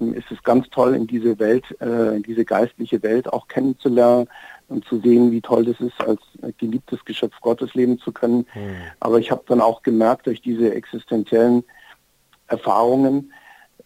ist 0.00 0.30
es 0.30 0.42
ganz 0.42 0.68
toll, 0.70 0.94
in 0.94 1.06
diese 1.06 1.38
Welt, 1.38 1.64
äh, 1.80 2.16
in 2.16 2.22
diese 2.22 2.44
geistliche 2.44 3.02
Welt 3.02 3.32
auch 3.32 3.48
kennenzulernen 3.48 4.28
und 4.68 4.84
zu 4.84 5.00
sehen, 5.00 5.30
wie 5.30 5.40
toll 5.40 5.64
das 5.64 5.80
ist, 5.80 6.00
als 6.00 6.20
geliebtes 6.58 7.04
Geschöpf 7.04 7.38
Gottes 7.40 7.74
leben 7.74 7.98
zu 7.98 8.12
können. 8.12 8.46
Mhm. 8.54 8.76
Aber 9.00 9.18
ich 9.18 9.30
habe 9.30 9.42
dann 9.46 9.60
auch 9.60 9.82
gemerkt, 9.82 10.26
durch 10.26 10.40
diese 10.40 10.74
existenziellen 10.74 11.64
Erfahrungen, 12.46 13.32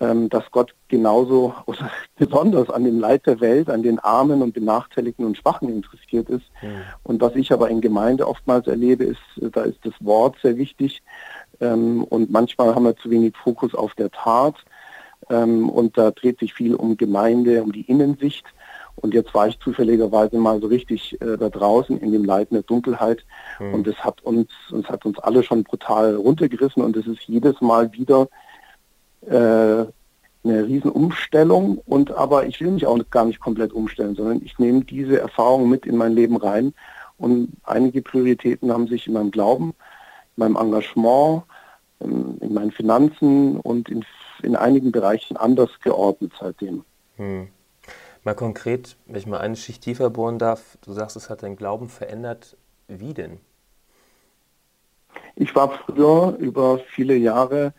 ähm, 0.00 0.28
dass 0.28 0.50
Gott 0.50 0.74
genauso 0.88 1.54
oder 1.66 1.90
besonders 2.16 2.70
an 2.70 2.84
dem 2.84 2.98
Leid 3.00 3.26
der 3.26 3.40
Welt, 3.40 3.70
an 3.70 3.82
den 3.82 3.98
Armen 3.98 4.42
und 4.42 4.54
Benachteiligten 4.54 5.24
und 5.24 5.36
Schwachen 5.36 5.68
interessiert 5.68 6.28
ist. 6.28 6.44
Mhm. 6.62 6.82
Und 7.02 7.20
was 7.20 7.34
ich 7.34 7.52
aber 7.52 7.70
in 7.70 7.80
Gemeinde 7.80 8.26
oftmals 8.26 8.66
erlebe, 8.66 9.04
ist, 9.04 9.20
da 9.36 9.62
ist 9.62 9.78
das 9.84 9.94
Wort 10.00 10.36
sehr 10.42 10.56
wichtig. 10.56 11.02
Ähm, 11.60 12.04
und 12.04 12.30
manchmal 12.30 12.74
haben 12.74 12.84
wir 12.84 12.96
zu 12.96 13.10
wenig 13.10 13.36
Fokus 13.36 13.74
auf 13.74 13.94
der 13.94 14.10
Tat 14.10 14.56
Ähm, 15.30 15.68
und 15.68 15.96
da 15.96 16.10
dreht 16.10 16.38
sich 16.38 16.54
viel 16.54 16.74
um 16.74 16.96
Gemeinde, 16.96 17.62
um 17.62 17.72
die 17.72 17.82
Innensicht. 17.82 18.44
Und 18.96 19.12
jetzt 19.12 19.34
war 19.34 19.48
ich 19.48 19.58
zufälligerweise 19.58 20.38
mal 20.38 20.60
so 20.60 20.68
richtig 20.68 21.20
äh, 21.20 21.36
da 21.36 21.48
draußen 21.48 21.98
in 21.98 22.12
dem 22.12 22.24
Leid 22.24 22.48
der 22.52 22.62
Dunkelheit. 22.62 23.24
Mhm. 23.58 23.74
Und 23.74 23.86
es 23.88 23.96
hat 23.96 24.22
uns, 24.22 24.48
es 24.76 24.88
hat 24.88 25.04
uns 25.04 25.18
alle 25.18 25.42
schon 25.42 25.64
brutal 25.64 26.14
runtergerissen. 26.14 26.82
Und 26.82 26.96
es 26.96 27.06
ist 27.06 27.22
jedes 27.22 27.60
Mal 27.60 27.92
wieder 27.92 28.28
äh, 29.22 29.84
eine 30.44 30.66
Riesenumstellung. 30.66 31.78
Und 31.86 32.12
aber 32.12 32.46
ich 32.46 32.60
will 32.60 32.70
mich 32.70 32.86
auch 32.86 32.98
gar 33.10 33.24
nicht 33.24 33.40
komplett 33.40 33.72
umstellen, 33.72 34.14
sondern 34.14 34.42
ich 34.44 34.58
nehme 34.58 34.84
diese 34.84 35.20
Erfahrung 35.20 35.68
mit 35.68 35.86
in 35.86 35.96
mein 35.96 36.12
Leben 36.12 36.36
rein. 36.36 36.72
Und 37.18 37.52
einige 37.64 38.02
Prioritäten 38.02 38.72
haben 38.72 38.88
sich 38.88 39.06
in 39.06 39.14
meinem 39.14 39.30
Glauben, 39.30 39.74
in 40.36 40.52
meinem 40.52 40.56
Engagement, 40.56 41.44
in, 42.00 42.38
in 42.38 42.54
meinen 42.54 42.72
Finanzen 42.72 43.56
und 43.60 43.88
in, 43.88 44.04
in 44.44 44.56
einigen 44.56 44.92
Bereichen 44.92 45.36
anders 45.36 45.70
geordnet 45.82 46.32
seitdem. 46.38 46.84
Hm. 47.16 47.48
Mal 48.22 48.34
konkret, 48.34 48.96
wenn 49.06 49.16
ich 49.16 49.26
mal 49.26 49.38
eine 49.38 49.56
Schicht 49.56 49.82
tiefer 49.82 50.08
bohren 50.08 50.38
darf, 50.38 50.78
du 50.82 50.92
sagst, 50.92 51.16
es 51.16 51.28
hat 51.28 51.42
dein 51.42 51.56
Glauben 51.56 51.88
verändert. 51.88 52.56
Wie 52.88 53.12
denn? 53.12 53.38
Ich 55.36 55.54
war 55.54 55.70
früher 55.70 56.36
über 56.38 56.78
viele 56.78 57.16
Jahre, 57.16 57.74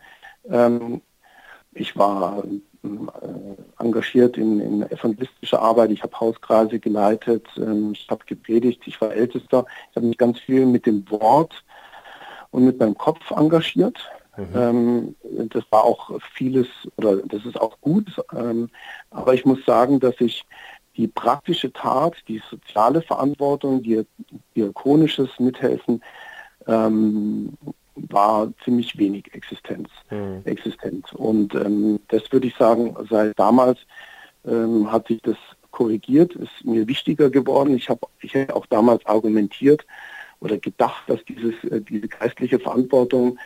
ähm, 0.48 1.02
ich 1.72 1.96
war 1.96 2.44
äh, 2.44 3.82
engagiert 3.82 4.36
in, 4.36 4.60
in 4.60 4.82
evangelistischer 4.82 5.60
Arbeit, 5.60 5.90
ich 5.90 6.02
habe 6.02 6.18
Hauskreise 6.18 6.78
geleitet, 6.78 7.46
ähm, 7.56 7.92
ich 7.92 8.06
habe 8.08 8.24
gepredigt, 8.24 8.82
ich 8.86 9.00
war 9.00 9.12
Ältester, 9.12 9.66
ich 9.90 9.96
habe 9.96 10.06
mich 10.06 10.18
ganz 10.18 10.38
viel 10.38 10.64
mit 10.66 10.86
dem 10.86 11.08
Wort 11.10 11.64
und 12.50 12.64
mit 12.64 12.78
meinem 12.78 12.96
Kopf 12.96 13.30
engagiert. 13.30 13.98
Mhm. 14.36 14.46
Ähm, 14.54 15.16
das 15.50 15.64
war 15.70 15.84
auch 15.84 16.10
vieles, 16.34 16.66
oder 16.96 17.18
das 17.18 17.44
ist 17.44 17.60
auch 17.60 17.80
gut, 17.80 18.06
ähm, 18.34 18.68
aber 19.10 19.34
ich 19.34 19.44
muss 19.44 19.64
sagen, 19.64 20.00
dass 20.00 20.14
ich 20.20 20.44
die 20.96 21.08
praktische 21.08 21.72
Tat, 21.72 22.14
die 22.28 22.42
soziale 22.50 23.02
Verantwortung, 23.02 23.82
die 23.82 24.04
diakonisches 24.54 25.30
Mithelfen, 25.38 26.02
ähm, 26.66 27.52
war 27.94 28.52
ziemlich 28.64 28.98
wenig 28.98 29.32
Existenz, 29.34 29.88
mhm. 30.10 30.42
existent. 30.44 31.12
Und 31.14 31.54
ähm, 31.54 32.00
das 32.08 32.30
würde 32.30 32.48
ich 32.48 32.56
sagen, 32.56 32.94
seit 33.08 33.38
damals 33.38 33.78
ähm, 34.46 34.90
hat 34.90 35.08
sich 35.08 35.20
das 35.22 35.36
korrigiert, 35.70 36.34
ist 36.34 36.64
mir 36.64 36.86
wichtiger 36.88 37.30
geworden. 37.30 37.74
Ich 37.74 37.88
habe 37.88 38.00
ich 38.20 38.34
hab 38.34 38.54
auch 38.54 38.66
damals 38.66 39.04
argumentiert 39.06 39.86
oder 40.40 40.58
gedacht, 40.58 41.02
dass 41.06 41.24
dieses, 41.24 41.54
äh, 41.64 41.80
diese 41.80 42.08
geistliche 42.08 42.58
Verantwortung 42.58 43.38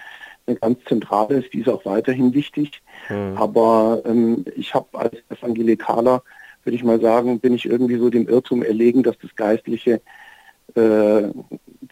eine 0.50 0.58
ganz 0.58 0.84
zentrale 0.84 1.36
ist, 1.36 1.52
die 1.52 1.60
ist 1.60 1.68
auch 1.68 1.84
weiterhin 1.84 2.34
wichtig. 2.34 2.82
Mhm. 3.08 3.36
Aber 3.36 4.02
ähm, 4.04 4.44
ich 4.56 4.74
habe 4.74 4.98
als 4.98 5.16
Evangelikaler, 5.28 6.22
würde 6.64 6.76
ich 6.76 6.84
mal 6.84 7.00
sagen, 7.00 7.40
bin 7.40 7.54
ich 7.54 7.66
irgendwie 7.66 7.96
so 7.96 8.10
dem 8.10 8.28
Irrtum 8.28 8.62
erlegen, 8.62 9.02
dass 9.02 9.18
das 9.18 9.34
Geistliche 9.34 10.00
äh, 10.74 11.22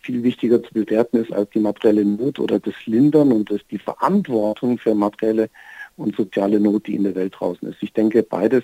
viel 0.02 0.22
wichtiger 0.22 0.62
zu 0.62 0.72
bewerten 0.72 1.16
ist 1.18 1.32
als 1.32 1.50
die 1.50 1.60
materielle 1.60 2.04
Not 2.04 2.38
oder 2.38 2.58
das 2.58 2.74
Lindern 2.86 3.32
und 3.32 3.50
das, 3.50 3.60
die 3.70 3.78
Verantwortung 3.78 4.78
für 4.78 4.94
materielle 4.94 5.48
und 5.96 6.14
soziale 6.16 6.60
Not, 6.60 6.86
die 6.86 6.94
in 6.94 7.04
der 7.04 7.14
Welt 7.14 7.34
draußen 7.36 7.68
ist. 7.68 7.82
Ich 7.82 7.92
denke, 7.92 8.22
beides, 8.22 8.62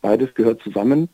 beides 0.00 0.32
gehört 0.34 0.62
zusammen. 0.62 1.08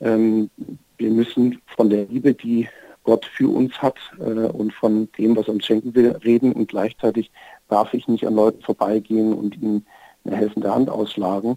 Ähm, 0.00 0.50
wir 0.98 1.10
müssen 1.10 1.60
von 1.66 1.88
der 1.88 2.06
Liebe, 2.06 2.34
die 2.34 2.68
Gott 3.06 3.24
für 3.24 3.48
uns 3.48 3.80
hat 3.80 3.96
äh, 4.18 4.48
und 4.48 4.74
von 4.74 5.08
dem, 5.16 5.36
was 5.36 5.46
er 5.46 5.54
uns 5.54 5.64
schenken 5.64 5.94
will, 5.94 6.10
reden 6.24 6.52
und 6.52 6.68
gleichzeitig 6.68 7.30
darf 7.68 7.94
ich 7.94 8.08
nicht 8.08 8.26
an 8.26 8.34
Leuten 8.34 8.62
vorbeigehen 8.62 9.32
und 9.32 9.56
ihnen 9.56 9.86
eine 10.24 10.36
helfende 10.36 10.74
Hand 10.74 10.90
ausschlagen. 10.90 11.56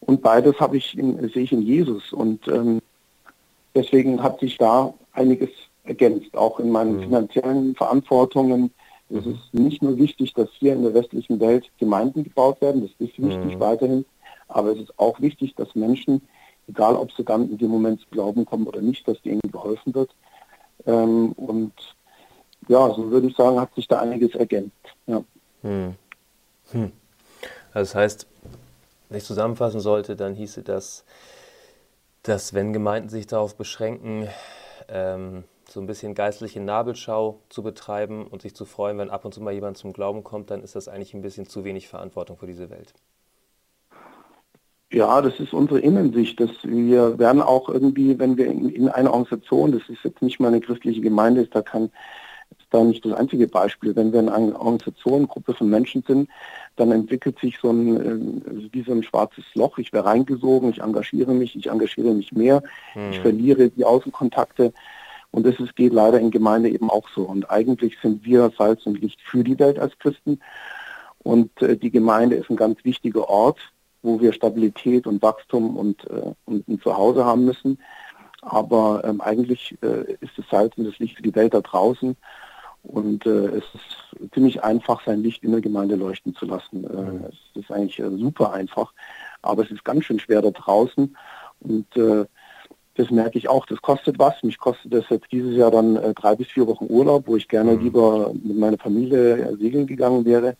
Und 0.00 0.20
beides 0.20 0.58
habe 0.58 0.76
ich 0.76 0.98
in, 0.98 1.16
sehe 1.30 1.44
ich 1.44 1.52
in 1.52 1.62
Jesus 1.62 2.12
und 2.12 2.46
ähm, 2.48 2.82
deswegen 3.74 4.22
hat 4.22 4.40
sich 4.40 4.58
da 4.58 4.92
einiges 5.12 5.50
ergänzt, 5.84 6.36
auch 6.36 6.58
in 6.58 6.70
meinen 6.70 6.96
mhm. 6.96 7.02
finanziellen 7.02 7.74
Verantwortungen. 7.76 8.72
Es 9.10 9.24
mhm. 9.24 9.32
ist 9.32 9.54
nicht 9.54 9.82
nur 9.82 9.96
wichtig, 9.96 10.34
dass 10.34 10.48
hier 10.58 10.72
in 10.72 10.82
der 10.82 10.92
westlichen 10.92 11.38
Welt 11.38 11.70
Gemeinden 11.78 12.24
gebaut 12.24 12.60
werden, 12.60 12.82
das 12.82 12.90
ist 12.98 13.22
wichtig 13.22 13.54
mhm. 13.54 13.60
weiterhin, 13.60 14.04
aber 14.48 14.72
es 14.72 14.80
ist 14.80 14.98
auch 14.98 15.20
wichtig, 15.20 15.54
dass 15.54 15.76
Menschen, 15.76 16.20
egal 16.66 16.96
ob 16.96 17.12
sie 17.12 17.24
dann 17.24 17.48
in 17.48 17.58
dem 17.58 17.70
Moment 17.70 18.00
zu 18.00 18.06
glauben 18.10 18.44
kommen 18.44 18.66
oder 18.66 18.82
nicht, 18.82 19.06
dass 19.06 19.22
denen 19.22 19.40
geholfen 19.52 19.94
wird. 19.94 20.10
Ähm, 20.86 21.32
und 21.32 21.72
ja, 22.68 22.92
so 22.94 23.10
würde 23.10 23.26
ich 23.28 23.36
sagen, 23.36 23.60
hat 23.60 23.74
sich 23.74 23.88
da 23.88 24.00
einiges 24.00 24.34
ergänzt. 24.34 24.72
Ja. 25.06 25.22
Hm. 25.62 25.94
Hm. 26.72 26.92
Das 27.72 27.94
heißt, 27.94 28.26
wenn 29.08 29.18
ich 29.18 29.24
zusammenfassen 29.24 29.80
sollte, 29.80 30.16
dann 30.16 30.34
hieße 30.34 30.62
das, 30.62 31.04
dass 32.22 32.54
wenn 32.54 32.72
Gemeinden 32.72 33.08
sich 33.08 33.26
darauf 33.26 33.56
beschränken, 33.56 34.28
ähm, 34.88 35.44
so 35.68 35.80
ein 35.80 35.86
bisschen 35.86 36.14
geistliche 36.14 36.60
Nabelschau 36.60 37.40
zu 37.48 37.62
betreiben 37.62 38.26
und 38.26 38.42
sich 38.42 38.54
zu 38.54 38.64
freuen, 38.64 38.98
wenn 38.98 39.10
ab 39.10 39.24
und 39.24 39.32
zu 39.32 39.42
mal 39.42 39.52
jemand 39.52 39.76
zum 39.76 39.92
Glauben 39.92 40.24
kommt, 40.24 40.50
dann 40.50 40.62
ist 40.62 40.76
das 40.76 40.88
eigentlich 40.88 41.14
ein 41.14 41.22
bisschen 41.22 41.46
zu 41.48 41.64
wenig 41.64 41.88
Verantwortung 41.88 42.36
für 42.36 42.46
diese 42.46 42.70
Welt. 42.70 42.94
Ja, 44.94 45.20
das 45.20 45.40
ist 45.40 45.52
unsere 45.52 45.80
Innensicht. 45.80 46.38
Dass 46.38 46.50
wir 46.62 47.18
werden 47.18 47.42
auch 47.42 47.68
irgendwie, 47.68 48.16
wenn 48.16 48.36
wir 48.36 48.46
in, 48.46 48.68
in 48.68 48.88
einer 48.88 49.10
Organisation, 49.10 49.72
das 49.72 49.82
ist 49.88 50.04
jetzt 50.04 50.22
nicht 50.22 50.38
mal 50.38 50.48
eine 50.48 50.60
christliche 50.60 51.00
Gemeinde, 51.00 51.40
ist 51.40 51.54
da 51.54 51.62
kann 51.62 51.90
ist 52.56 52.68
da 52.70 52.84
nicht 52.84 53.04
das 53.04 53.14
einzige 53.14 53.48
Beispiel. 53.48 53.96
Wenn 53.96 54.12
wir 54.12 54.20
in 54.20 54.28
einer 54.28 54.60
Organisation, 54.60 55.26
Gruppe 55.26 55.54
von 55.54 55.68
Menschen 55.68 56.04
sind, 56.06 56.30
dann 56.76 56.92
entwickelt 56.92 57.40
sich 57.40 57.58
so 57.60 57.70
ein 57.70 57.96
äh, 57.96 58.68
wie 58.72 58.82
so 58.82 58.92
ein 58.92 59.02
schwarzes 59.02 59.44
Loch. 59.54 59.78
Ich 59.78 59.92
werde 59.92 60.06
reingesogen, 60.06 60.70
ich 60.70 60.80
engagiere 60.80 61.34
mich, 61.34 61.56
ich 61.56 61.68
engagiere 61.70 62.14
mich 62.14 62.30
mehr, 62.30 62.62
hm. 62.92 63.10
ich 63.10 63.18
verliere 63.18 63.70
die 63.70 63.84
Außenkontakte. 63.84 64.72
Und 65.32 65.44
das 65.44 65.58
ist, 65.58 65.74
geht 65.74 65.92
leider 65.92 66.20
in 66.20 66.30
Gemeinde 66.30 66.68
eben 66.68 66.88
auch 66.88 67.08
so. 67.08 67.22
Und 67.22 67.50
eigentlich 67.50 67.96
sind 68.00 68.24
wir 68.24 68.52
Salz 68.56 68.86
und 68.86 69.00
Licht 69.00 69.20
für 69.22 69.42
die 69.42 69.58
Welt 69.58 69.80
als 69.80 69.98
Christen. 69.98 70.38
Und 71.24 71.50
äh, 71.62 71.76
die 71.76 71.90
Gemeinde 71.90 72.36
ist 72.36 72.48
ein 72.48 72.56
ganz 72.56 72.84
wichtiger 72.84 73.28
Ort, 73.28 73.58
wo 74.04 74.20
wir 74.20 74.32
Stabilität 74.32 75.06
und 75.06 75.22
Wachstum 75.22 75.76
und, 75.76 76.04
äh, 76.10 76.34
und 76.44 76.68
ein 76.68 76.80
Zuhause 76.80 77.24
haben 77.24 77.44
müssen. 77.44 77.78
Aber 78.42 79.02
ähm, 79.04 79.20
eigentlich 79.22 79.76
äh, 79.82 80.12
ist 80.20 80.36
das 80.36 80.44
Salz 80.50 80.76
und 80.76 80.84
das 80.84 80.98
Licht 80.98 81.16
für 81.16 81.22
die 81.22 81.34
Welt 81.34 81.54
da 81.54 81.62
draußen. 81.62 82.14
Und 82.82 83.24
äh, 83.24 83.46
es 83.46 83.64
ist 83.74 84.32
ziemlich 84.34 84.62
einfach, 84.62 85.02
sein 85.06 85.22
Licht 85.22 85.42
in 85.42 85.52
der 85.52 85.62
Gemeinde 85.62 85.96
leuchten 85.96 86.34
zu 86.34 86.44
lassen. 86.44 86.84
Äh, 86.84 87.02
mhm. 87.02 87.24
Es 87.30 87.62
ist 87.62 87.72
eigentlich 87.72 87.98
äh, 87.98 88.10
super 88.10 88.52
einfach, 88.52 88.92
aber 89.40 89.62
es 89.62 89.70
ist 89.70 89.84
ganz 89.84 90.04
schön 90.04 90.18
schwer 90.18 90.42
da 90.42 90.50
draußen. 90.50 91.16
Und 91.60 91.96
äh, 91.96 92.26
das 92.96 93.10
merke 93.10 93.38
ich 93.38 93.48
auch, 93.48 93.64
das 93.64 93.80
kostet 93.80 94.18
was. 94.18 94.42
Mich 94.42 94.58
kostet 94.58 94.92
das 94.92 95.08
jetzt 95.08 95.32
dieses 95.32 95.56
Jahr 95.56 95.70
dann 95.70 95.96
äh, 95.96 96.12
drei 96.12 96.36
bis 96.36 96.48
vier 96.48 96.66
Wochen 96.66 96.86
Urlaub, 96.90 97.26
wo 97.26 97.36
ich 97.36 97.48
gerne 97.48 97.72
mhm. 97.72 97.82
lieber 97.82 98.32
mit 98.34 98.58
meiner 98.58 98.78
Familie 98.78 99.38
äh, 99.38 99.56
segeln 99.56 99.86
gegangen 99.86 100.26
wäre. 100.26 100.58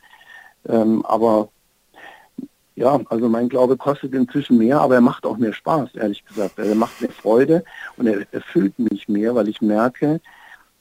Ähm, 0.66 1.04
aber 1.04 1.50
ja, 2.76 3.00
also 3.08 3.28
mein 3.28 3.48
Glaube 3.48 3.76
kostet 3.76 4.14
inzwischen 4.14 4.58
mehr, 4.58 4.80
aber 4.80 4.96
er 4.96 5.00
macht 5.00 5.26
auch 5.26 5.36
mehr 5.36 5.52
Spaß, 5.52 5.94
ehrlich 5.94 6.24
gesagt. 6.24 6.58
Er 6.58 6.74
macht 6.74 7.00
mir 7.00 7.08
Freude 7.08 7.64
und 7.96 8.06
er 8.06 8.26
erfüllt 8.32 8.78
mich 8.78 9.08
mehr, 9.08 9.34
weil 9.34 9.48
ich 9.48 9.62
merke, 9.62 10.20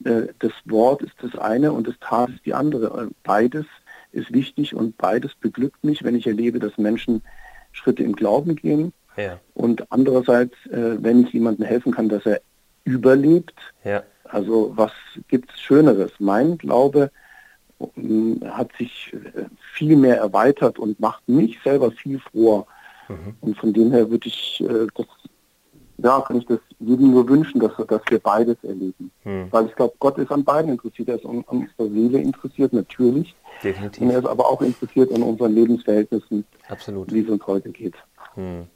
äh, 0.03 0.23
das 0.39 0.51
Wort 0.65 1.03
ist 1.03 1.15
das 1.21 1.35
eine 1.39 1.71
und 1.71 1.87
das 1.87 1.95
Tat 1.99 2.29
ist 2.29 2.45
die 2.45 2.53
andere. 2.53 3.09
Beides 3.23 3.65
ist 4.11 4.33
wichtig 4.33 4.75
und 4.75 4.97
beides 4.97 5.35
beglückt 5.35 5.83
mich, 5.83 6.03
wenn 6.03 6.15
ich 6.15 6.25
erlebe, 6.25 6.59
dass 6.59 6.77
Menschen 6.77 7.21
Schritte 7.71 8.03
im 8.03 8.15
Glauben 8.15 8.55
gehen. 8.55 8.93
Ja. 9.15 9.39
Und 9.53 9.91
andererseits, 9.91 10.53
äh, 10.67 10.97
wenn 11.03 11.23
ich 11.23 11.33
jemandem 11.33 11.65
helfen 11.65 11.93
kann, 11.93 12.09
dass 12.09 12.25
er 12.25 12.41
überlebt. 12.85 13.59
Ja. 13.83 14.03
Also 14.23 14.73
was 14.75 14.91
gibt 15.27 15.51
es 15.51 15.59
Schöneres? 15.59 16.11
Mein 16.19 16.57
Glaube 16.57 17.11
hat 18.45 18.71
sich 18.77 19.13
äh, 19.13 19.45
viel 19.73 19.95
mehr 19.95 20.17
erweitert 20.17 20.79
und 20.79 20.99
macht 20.99 21.27
mich 21.27 21.59
selber 21.63 21.91
viel 21.91 22.19
froher. 22.19 22.65
Mhm. 23.09 23.35
Und 23.41 23.57
von 23.57 23.73
dem 23.73 23.91
her 23.91 24.09
würde 24.09 24.27
ich 24.27 24.61
äh, 24.61 24.87
das, 24.95 25.05
ja, 25.97 26.21
kann 26.21 26.37
ich 26.37 26.45
das 26.45 26.59
jedem 26.79 27.11
nur 27.11 27.27
wünschen, 27.27 27.59
dass, 27.59 27.73
dass 27.87 28.01
wir 28.09 28.19
beides 28.19 28.57
erleben. 28.63 29.11
Mhm. 29.23 29.47
Weil 29.51 29.67
ich 29.67 29.75
glaube, 29.75 29.93
Gott 29.99 30.17
ist 30.17 30.31
an 30.31 30.43
beiden 30.43 30.71
interessiert. 30.71 31.09
Er 31.09 31.15
ist 31.15 31.25
an, 31.25 31.43
an 31.47 31.67
unserer 31.77 31.93
Seele 31.93 32.19
interessiert, 32.19 32.73
natürlich. 32.73 33.35
Definitiv. 33.63 34.01
Und 34.01 34.09
er 34.09 34.19
ist 34.19 34.27
aber 34.27 34.49
auch 34.49 34.61
interessiert 34.61 35.11
an 35.13 35.23
unseren 35.23 35.53
Lebensverhältnissen, 35.53 36.45
Absolut. 36.67 37.11
wie 37.13 37.21
es 37.21 37.29
uns 37.29 37.45
heute 37.45 37.69
geht. 37.69 37.95
Mhm. 38.35 38.67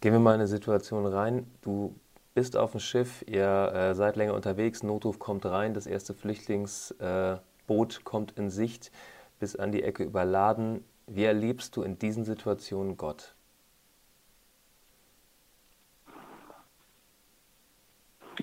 Gehen 0.00 0.12
wir 0.12 0.20
mal 0.20 0.34
in 0.34 0.40
eine 0.40 0.48
Situation 0.48 1.04
rein. 1.06 1.46
Du 1.62 1.94
bist 2.34 2.56
auf 2.56 2.72
dem 2.72 2.80
Schiff, 2.80 3.24
ihr 3.26 3.72
äh, 3.74 3.94
seid 3.94 4.16
länger 4.16 4.34
unterwegs, 4.34 4.82
Notruf 4.82 5.18
kommt 5.18 5.46
rein, 5.46 5.74
das 5.74 5.86
erste 5.86 6.14
Flüchtlingsboot 6.14 6.98
äh, 7.00 8.02
kommt 8.04 8.38
in 8.38 8.50
Sicht, 8.50 8.90
bis 9.38 9.56
an 9.56 9.72
die 9.72 9.82
Ecke 9.82 10.04
überladen. 10.04 10.84
Wie 11.06 11.24
erlebst 11.24 11.76
du 11.76 11.82
in 11.82 11.98
diesen 11.98 12.24
Situationen 12.24 12.96
Gott? 12.96 13.34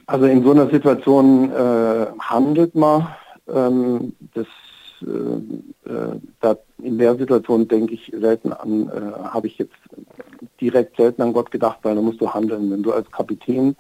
Also 0.05 0.25
in 0.25 0.43
so 0.43 0.51
einer 0.51 0.69
Situation 0.69 1.51
äh, 1.51 2.07
handelt 2.19 2.75
man. 2.75 3.07
Ähm, 3.47 4.15
das 4.33 4.47
äh, 5.01 5.89
äh, 5.89 6.19
da 6.41 6.57
in 6.79 6.97
der 6.97 7.15
Situation 7.15 7.67
denke 7.67 7.93
ich 7.93 8.11
selten 8.17 8.53
an, 8.53 8.89
äh, 8.89 9.23
habe 9.29 9.47
ich 9.47 9.57
jetzt 9.57 9.75
direkt 10.61 10.97
selten 10.97 11.21
an 11.21 11.33
Gott 11.33 11.51
gedacht, 11.51 11.79
weil 11.83 11.95
da 11.95 12.01
musst 12.01 12.21
du 12.21 12.33
handeln. 12.33 12.71
Wenn 12.71 12.83
du 12.83 12.91
als 12.91 13.09
Kapitän 13.11 13.75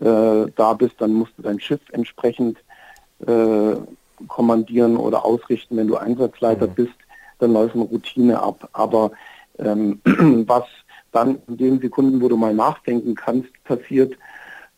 äh, 0.00 0.46
da 0.54 0.72
bist, 0.74 0.94
dann 0.98 1.12
musst 1.12 1.32
du 1.36 1.42
dein 1.42 1.60
Schiff 1.60 1.80
entsprechend 1.92 2.58
äh, 3.26 3.76
kommandieren 4.28 4.96
oder 4.96 5.24
ausrichten. 5.24 5.76
Wenn 5.76 5.88
du 5.88 5.96
Einsatzleiter 5.96 6.66
mhm. 6.66 6.74
bist, 6.74 6.94
dann 7.38 7.52
läuft 7.52 7.74
eine 7.74 7.84
Routine 7.84 8.42
ab. 8.42 8.68
Aber 8.72 9.12
ähm, 9.58 10.00
was 10.46 10.64
dann 11.12 11.38
in 11.48 11.56
den 11.56 11.80
Sekunden, 11.80 12.20
wo 12.20 12.28
du 12.28 12.36
mal 12.36 12.54
nachdenken 12.54 13.14
kannst, 13.14 13.50
passiert, 13.64 14.14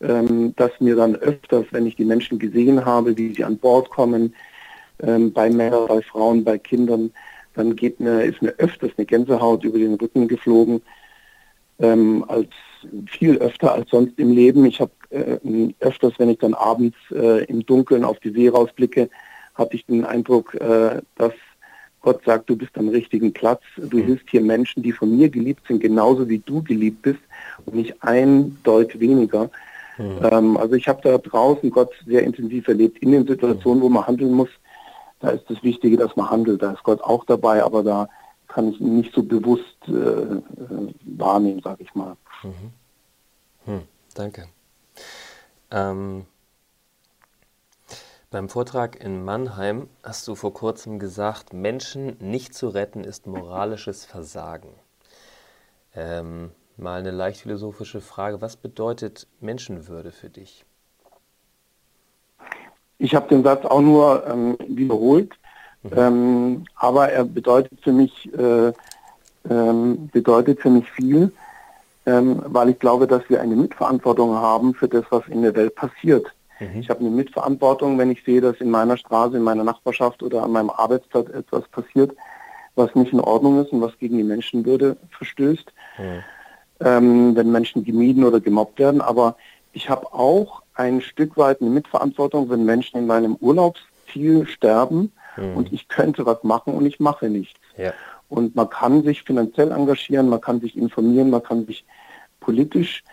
ähm, 0.01 0.53
dass 0.55 0.71
mir 0.79 0.95
dann 0.95 1.15
öfters, 1.15 1.65
wenn 1.71 1.85
ich 1.85 1.95
die 1.95 2.05
Menschen 2.05 2.39
gesehen 2.39 2.85
habe, 2.85 3.17
wie 3.17 3.33
sie 3.33 3.43
an 3.43 3.57
Bord 3.57 3.89
kommen, 3.89 4.33
ähm, 5.01 5.31
bei 5.31 5.49
Männern, 5.49 5.87
bei 5.87 6.01
Frauen, 6.01 6.43
bei 6.43 6.57
Kindern, 6.57 7.11
dann 7.53 7.75
geht 7.75 7.99
mir, 7.99 8.23
ist 8.23 8.41
mir 8.41 8.53
öfters 8.57 8.91
eine 8.97 9.05
Gänsehaut 9.05 9.63
über 9.63 9.77
den 9.77 9.95
Rücken 9.95 10.27
geflogen, 10.27 10.81
ähm, 11.79 12.25
als 12.27 12.49
viel 13.07 13.37
öfter 13.37 13.73
als 13.73 13.89
sonst 13.89 14.19
im 14.19 14.31
Leben. 14.31 14.65
Ich 14.65 14.79
habe 14.79 14.91
äh, 15.09 15.37
öfters, 15.79 16.13
wenn 16.17 16.29
ich 16.29 16.39
dann 16.39 16.53
abends 16.53 16.97
äh, 17.11 17.45
im 17.45 17.65
Dunkeln 17.65 18.03
auf 18.03 18.19
die 18.19 18.31
See 18.31 18.49
rausblicke, 18.49 19.09
hatte 19.55 19.75
ich 19.75 19.85
den 19.85 20.05
Eindruck, 20.05 20.55
äh, 20.55 21.01
dass 21.15 21.33
Gott 22.01 22.23
sagt, 22.25 22.49
du 22.49 22.57
bist 22.57 22.77
am 22.77 22.89
richtigen 22.89 23.31
Platz, 23.31 23.61
du 23.77 23.97
mhm. 23.97 24.05
hilfst 24.05 24.29
hier 24.29 24.41
Menschen, 24.41 24.83
die 24.83 24.91
von 24.91 25.15
mir 25.15 25.29
geliebt 25.29 25.61
sind, 25.67 25.79
genauso 25.79 26.27
wie 26.27 26.39
du 26.39 26.61
geliebt 26.61 27.01
bist 27.01 27.21
und 27.65 27.75
nicht 27.75 27.95
ein 28.01 28.57
Deut 28.63 28.99
weniger. 28.99 29.49
Mhm. 29.97 30.19
Ähm, 30.29 30.57
also 30.57 30.75
ich 30.75 30.87
habe 30.87 31.01
da 31.01 31.17
draußen 31.17 31.69
Gott 31.69 31.91
sehr 32.05 32.23
intensiv 32.23 32.67
erlebt, 32.67 32.97
in 32.99 33.11
den 33.11 33.27
Situationen, 33.27 33.81
wo 33.81 33.89
man 33.89 34.05
handeln 34.05 34.33
muss. 34.33 34.49
Da 35.21 35.29
ist 35.29 35.45
das 35.49 35.63
Wichtige, 35.63 35.95
dass 35.95 36.15
man 36.17 36.29
handelt. 36.29 36.61
Da 36.61 36.73
ist 36.73 36.83
Gott 36.83 37.01
auch 37.01 37.23
dabei, 37.25 37.63
aber 37.63 37.83
da 37.83 38.09
kann 38.53 38.71
ich 38.71 38.79
ihn 38.79 38.97
nicht 38.97 39.13
so 39.13 39.23
bewusst 39.23 39.77
äh, 39.87 39.91
äh 39.91 40.93
wahrnehmen, 41.05 41.61
sage 41.63 41.83
ich 41.83 41.95
mal. 41.95 42.15
Mhm. 42.43 42.73
Hm, 43.65 43.81
danke. 44.13 44.47
Ähm, 45.71 46.25
beim 48.29 48.49
Vortrag 48.49 49.03
in 49.03 49.23
Mannheim 49.25 49.89
hast 50.03 50.27
du 50.27 50.35
vor 50.35 50.53
kurzem 50.53 50.99
gesagt, 50.99 51.53
Menschen 51.53 52.17
nicht 52.19 52.53
zu 52.53 52.69
retten 52.69 53.03
ist 53.03 53.25
moralisches 53.25 54.05
Versagen. 54.05 54.69
Ähm, 55.95 56.51
mal 56.77 56.99
eine 56.99 57.11
leicht 57.11 57.41
philosophische 57.41 58.01
Frage. 58.01 58.41
Was 58.41 58.55
bedeutet 58.55 59.27
Menschenwürde 59.39 60.11
für 60.11 60.29
dich? 60.29 60.65
Ich 62.99 63.15
habe 63.15 63.27
den 63.29 63.43
Satz 63.43 63.65
auch 63.65 63.81
nur 63.81 64.25
ähm, 64.27 64.57
wiederholt, 64.67 65.33
mhm. 65.83 65.91
ähm, 65.95 66.65
aber 66.75 67.09
er 67.09 67.25
bedeutet 67.25 67.79
für 67.81 67.91
mich 67.91 68.33
äh, 68.33 68.73
ähm, 69.49 70.09
bedeutet 70.11 70.61
für 70.61 70.69
mich 70.69 70.89
viel, 70.91 71.31
ähm, 72.05 72.41
weil 72.45 72.69
ich 72.69 72.79
glaube, 72.79 73.07
dass 73.07 73.29
wir 73.29 73.41
eine 73.41 73.55
Mitverantwortung 73.55 74.35
haben 74.35 74.73
für 74.73 74.87
das, 74.87 75.05
was 75.09 75.27
in 75.27 75.41
der 75.41 75.55
Welt 75.55 75.75
passiert. 75.75 76.27
Mhm. 76.59 76.79
Ich 76.79 76.89
habe 76.89 77.01
eine 77.01 77.09
Mitverantwortung, 77.09 77.97
wenn 77.97 78.11
ich 78.11 78.23
sehe, 78.23 78.41
dass 78.41 78.57
in 78.57 78.69
meiner 78.69 78.97
Straße, 78.97 79.37
in 79.37 79.43
meiner 79.43 79.63
Nachbarschaft 79.63 80.23
oder 80.23 80.43
an 80.43 80.51
meinem 80.51 80.69
Arbeitsplatz 80.69 81.29
etwas 81.29 81.67
passiert, 81.69 82.15
was 82.75 82.93
nicht 82.95 83.13
in 83.13 83.19
Ordnung 83.19 83.61
ist 83.63 83.71
und 83.71 83.81
was 83.81 83.97
gegen 83.99 84.17
die 84.17 84.23
Menschenwürde 84.23 84.97
verstößt. 85.11 85.71
Mhm. 85.97 86.23
Ähm, 86.79 87.35
wenn 87.35 87.51
Menschen 87.51 87.83
gemieden 87.83 88.23
oder 88.23 88.39
gemobbt 88.39 88.79
werden. 88.79 88.99
Aber 88.99 89.37
ich 89.73 89.89
habe 89.89 90.11
auch 90.11 90.63
ein 90.73 91.01
Stück 91.01 91.37
weit 91.37 91.61
eine 91.61 91.69
Mitverantwortung, 91.69 92.49
wenn 92.49 92.65
Menschen 92.65 92.97
in 92.97 93.07
meinem 93.07 93.35
Urlaubsziel 93.35 94.47
sterben 94.47 95.11
mhm. 95.37 95.57
und 95.57 95.73
ich 95.73 95.87
könnte 95.87 96.25
was 96.25 96.43
machen 96.43 96.73
und 96.73 96.85
ich 96.85 96.99
mache 96.99 97.29
nichts. 97.29 97.59
Ja. 97.77 97.93
Und 98.29 98.55
man 98.55 98.69
kann 98.69 99.03
sich 99.03 99.23
finanziell 99.23 99.71
engagieren, 99.71 100.29
man 100.29 100.41
kann 100.41 100.59
sich 100.59 100.77
informieren, 100.77 101.29
man 101.29 101.43
kann 101.43 101.65
sich 101.65 101.85
politisch 102.39 103.03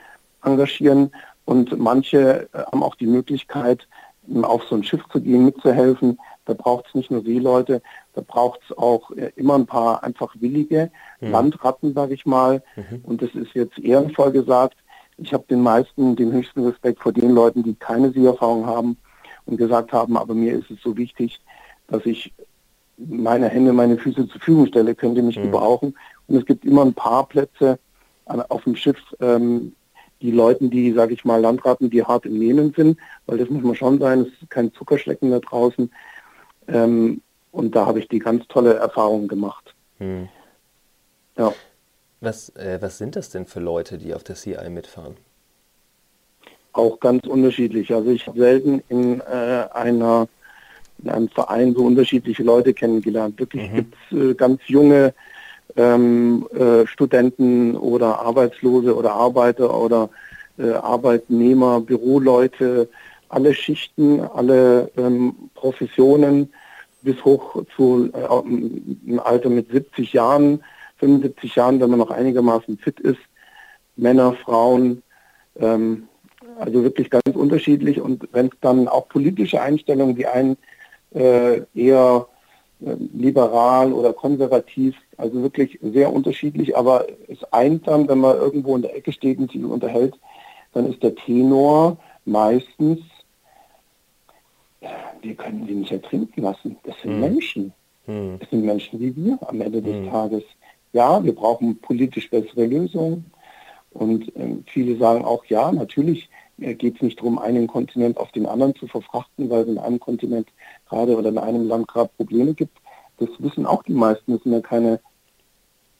engagieren 0.42 1.12
und 1.44 1.78
manche 1.78 2.48
äh, 2.52 2.58
haben 2.70 2.82
auch 2.82 2.94
die 2.94 3.06
Möglichkeit, 3.06 3.86
auf 4.42 4.64
so 4.64 4.76
ein 4.76 4.84
Schiff 4.84 5.02
zu 5.10 5.20
gehen, 5.20 5.44
mitzuhelfen. 5.44 6.18
Da 6.44 6.54
braucht 6.54 6.86
es 6.88 6.94
nicht 6.94 7.10
nur 7.10 7.22
Seeleute, 7.22 7.82
da 8.14 8.20
braucht 8.20 8.60
es 8.68 8.76
auch 8.76 9.10
äh, 9.12 9.32
immer 9.36 9.54
ein 9.54 9.66
paar 9.66 10.02
einfach 10.02 10.34
willige 10.38 10.90
mhm. 11.20 11.30
Landratten, 11.30 11.94
sage 11.94 12.14
ich 12.14 12.26
mal. 12.26 12.62
Mhm. 12.76 13.00
Und 13.02 13.22
das 13.22 13.30
ist 13.34 13.54
jetzt 13.54 13.78
ehrenvoll 13.78 14.32
gesagt. 14.32 14.76
Ich 15.16 15.32
habe 15.34 15.44
den 15.50 15.62
meisten, 15.62 16.16
den 16.16 16.32
höchsten 16.32 16.64
Respekt 16.64 17.00
vor 17.00 17.12
den 17.12 17.30
Leuten, 17.30 17.62
die 17.62 17.74
keine 17.74 18.10
Seeerfahrung 18.10 18.66
haben 18.66 18.96
und 19.46 19.56
gesagt 19.56 19.92
haben, 19.92 20.16
aber 20.16 20.34
mir 20.34 20.54
ist 20.58 20.70
es 20.70 20.80
so 20.82 20.96
wichtig, 20.96 21.40
dass 21.90 22.06
ich 22.06 22.32
meine 22.96 23.48
Hände, 23.48 23.72
meine 23.72 23.98
Füße 23.98 24.26
zur 24.26 24.28
Verfügung 24.28 24.66
stelle, 24.66 24.94
könnt 24.94 25.16
ihr 25.16 25.22
mich 25.22 25.38
mhm. 25.38 25.44
gebrauchen. 25.44 25.94
Und 26.26 26.36
es 26.36 26.46
gibt 26.46 26.64
immer 26.64 26.84
ein 26.84 26.94
paar 26.94 27.26
Plätze 27.26 27.78
auf 28.24 28.64
dem 28.64 28.76
Schiff, 28.76 28.98
ähm, 29.20 29.74
die 30.22 30.30
Leuten, 30.30 30.70
die, 30.70 30.92
sage 30.92 31.14
ich 31.14 31.24
mal, 31.24 31.40
Landratten, 31.40 31.90
die 31.90 32.04
hart 32.04 32.26
im 32.26 32.38
Nehmen 32.38 32.72
sind, 32.76 32.98
weil 33.26 33.38
das 33.38 33.48
muss 33.48 33.62
man 33.62 33.74
schon 33.74 33.98
sein, 33.98 34.20
es 34.20 34.42
ist 34.42 34.50
kein 34.50 34.72
Zuckerschlecken 34.74 35.30
da 35.30 35.38
draußen. 35.38 35.90
Ähm, 36.68 37.22
und 37.52 37.74
da 37.74 37.86
habe 37.86 37.98
ich 37.98 38.08
die 38.08 38.18
ganz 38.18 38.46
tolle 38.48 38.74
Erfahrung 38.74 39.28
gemacht. 39.28 39.74
Hm. 39.98 40.28
Ja. 41.36 41.52
Was, 42.20 42.50
äh, 42.50 42.78
was 42.80 42.98
sind 42.98 43.16
das 43.16 43.30
denn 43.30 43.46
für 43.46 43.60
Leute, 43.60 43.98
die 43.98 44.14
auf 44.14 44.22
der 44.22 44.36
CI 44.36 44.68
mitfahren? 44.68 45.16
Auch 46.72 47.00
ganz 47.00 47.26
unterschiedlich. 47.26 47.92
Also 47.92 48.10
ich 48.10 48.26
habe 48.26 48.38
selten 48.38 48.82
in, 48.88 49.20
äh, 49.20 49.66
einer, 49.72 50.28
in 51.02 51.10
einem 51.10 51.28
Verein 51.28 51.74
so 51.74 51.84
unterschiedliche 51.84 52.42
Leute 52.42 52.74
kennengelernt. 52.74 53.38
Wirklich 53.38 53.70
mhm. 53.70 53.76
gibt 53.76 53.94
es 54.10 54.18
äh, 54.18 54.34
ganz 54.34 54.60
junge 54.66 55.14
ähm, 55.76 56.46
äh, 56.54 56.86
Studenten 56.86 57.76
oder 57.76 58.20
Arbeitslose 58.20 58.94
oder 58.94 59.12
Arbeiter 59.12 59.78
oder 59.78 60.10
äh, 60.58 60.72
Arbeitnehmer, 60.72 61.80
Büroleute, 61.80 62.88
alle 63.28 63.54
Schichten, 63.54 64.20
alle 64.20 64.90
ähm, 64.96 65.34
Professionen 65.54 66.52
bis 67.02 67.24
hoch 67.24 67.62
zu 67.76 68.10
äh, 68.12 69.08
einem 69.08 69.20
Alter 69.20 69.48
mit 69.48 69.70
70 69.70 70.12
Jahren, 70.12 70.62
75 70.98 71.54
Jahren, 71.54 71.80
wenn 71.80 71.90
man 71.90 71.98
noch 71.98 72.10
einigermaßen 72.10 72.76
fit 72.78 73.00
ist, 73.00 73.20
Männer, 73.96 74.34
Frauen, 74.34 75.02
ähm, 75.58 76.08
also 76.58 76.82
wirklich 76.82 77.08
ganz 77.10 77.34
unterschiedlich 77.34 78.00
und 78.00 78.28
wenn 78.32 78.46
es 78.46 78.52
dann 78.60 78.88
auch 78.88 79.08
politische 79.08 79.62
Einstellungen, 79.62 80.16
die 80.16 80.26
einen 80.26 80.56
äh, 81.14 81.62
eher 81.74 82.26
äh, 82.80 82.94
liberal 83.12 83.92
oder 83.92 84.12
konservativ, 84.12 84.96
also 85.16 85.42
wirklich 85.42 85.78
sehr 85.82 86.12
unterschiedlich, 86.12 86.76
aber 86.76 87.06
es 87.28 87.42
einsam, 87.52 88.08
wenn 88.08 88.18
man 88.18 88.36
irgendwo 88.36 88.76
in 88.76 88.82
der 88.82 88.96
Ecke 88.96 89.12
steht 89.12 89.38
und 89.38 89.50
sich 89.50 89.62
unterhält, 89.62 90.18
dann 90.72 90.90
ist 90.90 91.02
der 91.02 91.14
Tenor 91.14 91.98
meistens, 92.24 93.00
wir 95.20 95.34
können 95.34 95.66
sie 95.66 95.74
nicht 95.74 95.92
ertrinken 95.92 96.42
lassen. 96.42 96.76
Das 96.84 96.98
sind 97.02 97.12
hm. 97.12 97.20
Menschen. 97.20 97.72
Hm. 98.06 98.38
Das 98.38 98.48
sind 98.50 98.64
Menschen 98.64 98.98
wie 98.98 99.14
wir 99.14 99.38
am 99.46 99.60
Ende 99.60 99.82
des 99.82 99.94
hm. 99.94 100.10
Tages. 100.10 100.44
Ja, 100.92 101.22
wir 101.22 101.34
brauchen 101.34 101.78
politisch 101.80 102.30
bessere 102.30 102.66
Lösungen. 102.66 103.30
Und 103.90 104.32
ähm, 104.36 104.64
viele 104.66 104.96
sagen 104.96 105.24
auch, 105.24 105.44
ja, 105.46 105.70
natürlich 105.72 106.28
äh, 106.60 106.74
geht 106.74 106.96
es 106.96 107.02
nicht 107.02 107.18
darum, 107.18 107.38
einen 107.38 107.66
Kontinent 107.66 108.16
auf 108.18 108.30
den 108.32 108.46
anderen 108.46 108.74
zu 108.74 108.86
verfrachten, 108.86 109.50
weil 109.50 109.68
in 109.68 109.78
einem 109.78 110.00
Kontinent 110.00 110.48
gerade 110.90 111.16
oder 111.16 111.30
in 111.30 111.38
einem 111.38 111.68
Land 111.68 111.88
gerade 111.88 112.10
Probleme 112.16 112.54
gibt. 112.54 112.76
Das 113.18 113.28
wissen 113.38 113.66
auch 113.66 113.82
die 113.82 113.94
meisten. 113.94 114.32
Das 114.32 114.42
sind 114.42 114.52
ja 114.52 114.60
keine, 114.60 115.00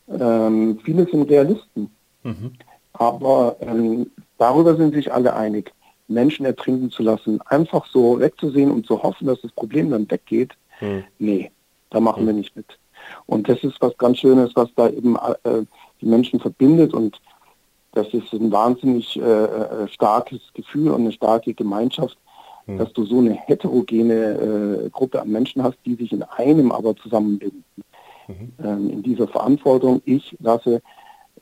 ähm, 0.08 0.78
viele 0.84 1.06
sind 1.06 1.30
Realisten. 1.30 1.90
Mhm. 2.22 2.52
Aber 2.92 3.56
ähm, 3.60 4.10
darüber 4.38 4.76
sind 4.76 4.94
sich 4.94 5.12
alle 5.12 5.34
einig. 5.34 5.72
Menschen 6.08 6.44
ertrinken 6.44 6.90
zu 6.90 7.02
lassen, 7.02 7.40
einfach 7.42 7.86
so 7.86 8.18
wegzusehen 8.18 8.70
und 8.70 8.84
zu 8.86 9.02
hoffen, 9.02 9.26
dass 9.26 9.40
das 9.40 9.52
Problem 9.52 9.90
dann 9.90 10.10
weggeht, 10.10 10.52
mhm. 10.80 11.04
nee, 11.18 11.50
da 11.90 12.00
machen 12.00 12.24
mhm. 12.24 12.26
wir 12.26 12.34
nicht 12.34 12.56
mit. 12.56 12.78
Und 13.26 13.48
das 13.48 13.62
ist 13.62 13.80
was 13.80 13.96
ganz 13.96 14.18
Schönes, 14.18 14.50
was 14.54 14.68
da 14.74 14.88
eben 14.88 15.16
äh, 15.44 15.62
die 16.00 16.06
Menschen 16.06 16.40
verbindet 16.40 16.92
und 16.92 17.20
das 17.92 18.06
ist 18.08 18.32
ein 18.32 18.52
wahnsinnig 18.52 19.16
äh, 19.16 19.22
äh, 19.22 19.88
starkes 19.88 20.40
Gefühl 20.54 20.90
und 20.90 21.02
eine 21.02 21.12
starke 21.12 21.54
Gemeinschaft, 21.54 22.16
mhm. 22.70 22.78
dass 22.78 22.92
du 22.92 23.04
so 23.04 23.18
eine 23.18 23.34
heterogene 23.34 24.84
äh, 24.84 24.90
Gruppe 24.90 25.20
an 25.20 25.30
Menschen 25.30 25.62
hast, 25.62 25.78
die 25.84 25.94
sich 25.94 26.12
in 26.12 26.22
einem 26.22 26.72
aber 26.72 26.96
zusammenbinden. 26.96 27.64
Mhm. 28.28 28.52
Ähm, 28.62 28.90
in 28.90 29.02
dieser 29.02 29.28
Verantwortung, 29.28 30.02
ich 30.04 30.36
lasse, 30.40 30.82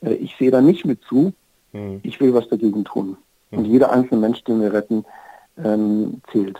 äh, 0.01 0.13
ich 0.13 0.35
sehe 0.37 0.51
da 0.51 0.61
nicht 0.61 0.85
mit 0.85 1.01
zu, 1.03 1.33
mhm. 1.71 1.99
ich 2.03 2.19
will 2.19 2.33
was 2.33 2.47
dagegen 2.47 2.83
tun. 2.83 3.17
Und 3.51 3.67
mhm. 3.67 3.71
jeder 3.73 3.91
einzelne 3.91 4.21
Mensch, 4.21 4.43
den 4.43 4.61
wir 4.61 4.73
retten, 4.73 5.05
ähm, 5.63 6.21
zählt. 6.31 6.59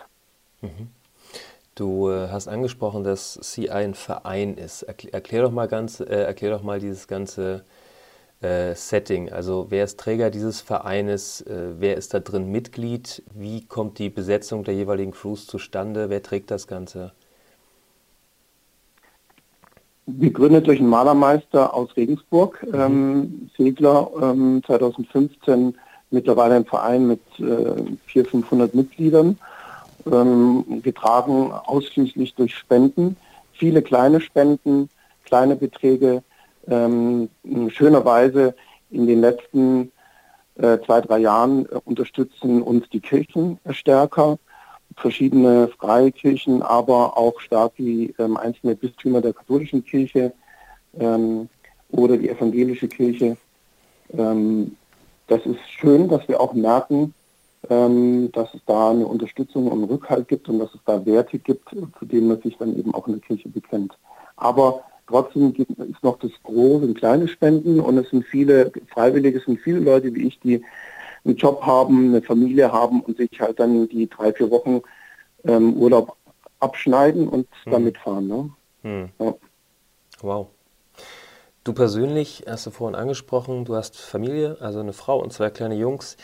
Mhm. 0.62 0.90
Du 1.76 2.10
äh, 2.10 2.28
hast 2.30 2.48
angesprochen, 2.48 3.04
dass 3.04 3.40
CI 3.42 3.70
ein 3.70 3.94
Verein 3.94 4.56
ist. 4.56 4.84
Erklär, 4.84 5.14
erklär 5.14 5.44
doch 5.44 5.52
mal 5.52 5.68
ganz, 5.68 6.00
äh, 6.00 6.06
erklär 6.06 6.52
doch 6.52 6.64
mal 6.64 6.80
dieses 6.80 7.08
ganze 7.08 7.64
äh, 8.42 8.74
Setting. 8.76 9.32
Also 9.32 9.68
wer 9.70 9.84
ist 9.84 10.00
Träger 10.00 10.30
dieses 10.30 10.62
Vereines? 10.62 11.42
Äh, 11.42 11.74
wer 11.80 11.98
ist 11.98 12.14
da 12.14 12.20
drin 12.20 12.52
Mitglied? 12.52 13.24
Wie 13.34 13.66
kommt 13.66 14.00
die 14.00 14.10
Besetzung 14.10 14.64
der 14.64 14.76
jeweiligen 14.76 15.12
Crews 15.12 15.46
zustande? 15.48 16.10
Wer 16.10 16.24
trägt 16.24 16.52
das 16.52 16.68
Ganze? 16.68 17.12
gegründet 20.18 20.68
durch 20.68 20.80
einen 20.80 20.90
Malermeister 20.90 21.74
aus 21.74 21.96
Regensburg, 21.96 22.66
mhm. 22.66 22.80
ähm, 22.80 23.50
Segler, 23.58 24.10
ähm, 24.22 24.62
2015 24.66 25.76
mittlerweile 26.12 26.56
ein 26.56 26.66
Verein 26.66 27.08
mit 27.08 27.22
äh, 27.38 27.76
400, 28.08 28.32
500 28.32 28.74
Mitgliedern, 28.74 29.38
ähm, 30.12 30.82
getragen 30.82 31.52
ausschließlich 31.52 32.36
durch 32.36 32.56
Spenden, 32.56 33.16
viele 33.54 33.82
kleine 33.82 34.22
Spenden, 34.22 34.90
kleine 35.26 35.56
Beträge, 35.56 36.24
ähm, 36.70 37.30
schönerweise 37.70 38.56
in 38.90 39.08
den 39.08 39.22
letzten 39.22 39.92
äh, 40.56 40.78
zwei, 40.86 41.02
drei 41.02 41.20
Jahren 41.20 41.66
äh, 41.66 41.80
unterstützen 41.86 42.62
uns 42.62 42.90
die 42.90 43.00
Kirchen 43.00 43.60
stärker, 43.72 44.38
verschiedene 44.98 45.70
freie 45.80 46.12
Kirchen, 46.12 46.62
aber 46.62 47.18
auch 47.18 47.40
stark 47.40 47.76
die 47.78 48.14
ähm, 48.20 48.38
einzelne 48.38 48.76
Bistümer 48.76 49.22
der 49.22 49.34
katholischen 49.34 49.84
Kirche 49.86 50.34
ähm, 51.00 51.50
oder 51.92 52.18
die 52.18 52.30
evangelische 52.30 52.88
Kirche. 52.88 53.38
Ähm, 54.18 54.76
das 55.28 55.46
ist 55.46 55.60
schön, 55.70 56.10
dass 56.10 56.28
wir 56.28 56.42
auch 56.42 56.54
merken, 56.54 57.14
ähm, 57.70 58.32
dass 58.32 58.54
es 58.54 58.62
da 58.66 58.92
eine 58.92 59.06
Unterstützung 59.06 59.68
und 59.68 59.84
Rückhalt 59.86 60.28
gibt 60.28 60.50
und 60.50 60.60
dass 60.60 60.74
es 60.74 60.82
da 60.86 61.06
Werte 61.06 61.40
gibt, 61.40 61.70
zu 61.70 62.06
denen 62.06 62.28
man 62.28 62.42
sich 62.42 62.58
dann 62.58 62.78
eben 62.78 62.94
auch 62.94 63.08
in 63.08 63.14
der 63.14 63.22
Kirche 63.22 63.50
bekennt. 63.50 63.98
Aber 64.36 64.84
trotzdem 65.10 65.54
ist 65.56 66.04
noch 66.04 66.20
das 66.20 66.32
Große 66.44 66.86
und 66.86 66.98
kleine 66.98 67.28
Spenden 67.28 67.80
und 67.80 67.98
es 67.98 68.10
sind 68.12 68.26
viele 68.26 68.72
Freiwillige, 68.94 69.40
es 69.40 69.46
sind 69.46 69.60
viele 69.60 69.80
Leute 69.80 70.14
wie 70.14 70.28
ich, 70.28 70.40
die 70.40 70.64
einen 71.26 71.36
Job 71.36 71.62
haben, 71.64 72.10
eine 72.10 72.22
Familie 72.22 72.72
haben 72.72 73.02
und 73.02 73.18
sich 73.18 73.30
halt 73.40 73.60
dann 73.60 73.90
die 73.90 74.08
drei, 74.08 74.32
vier 74.32 74.50
Wochen 74.52 74.82
ähm, 75.44 75.74
Urlaub 75.74 76.16
abschneiden 76.60 77.28
und 77.28 77.48
hm. 77.64 77.72
damit 77.72 77.98
fahren. 77.98 78.28
Ne? 78.28 78.50
Hm. 78.84 79.10
Ja. 79.20 79.34
Wow. 80.22 80.48
Du 81.64 81.74
persönlich 81.74 82.46
hast 82.48 82.66
du 82.68 82.72
vorhin 82.72 82.96
angesprochen, 82.96 83.66
du 83.66 83.76
hast 83.76 83.98
Familie, 83.98 84.58
also 84.60 84.80
eine 84.80 84.94
Frau 84.94 85.22
und 85.22 85.34
zwei 85.34 85.50
kleine 85.50 85.76
Jungs. 85.76 86.18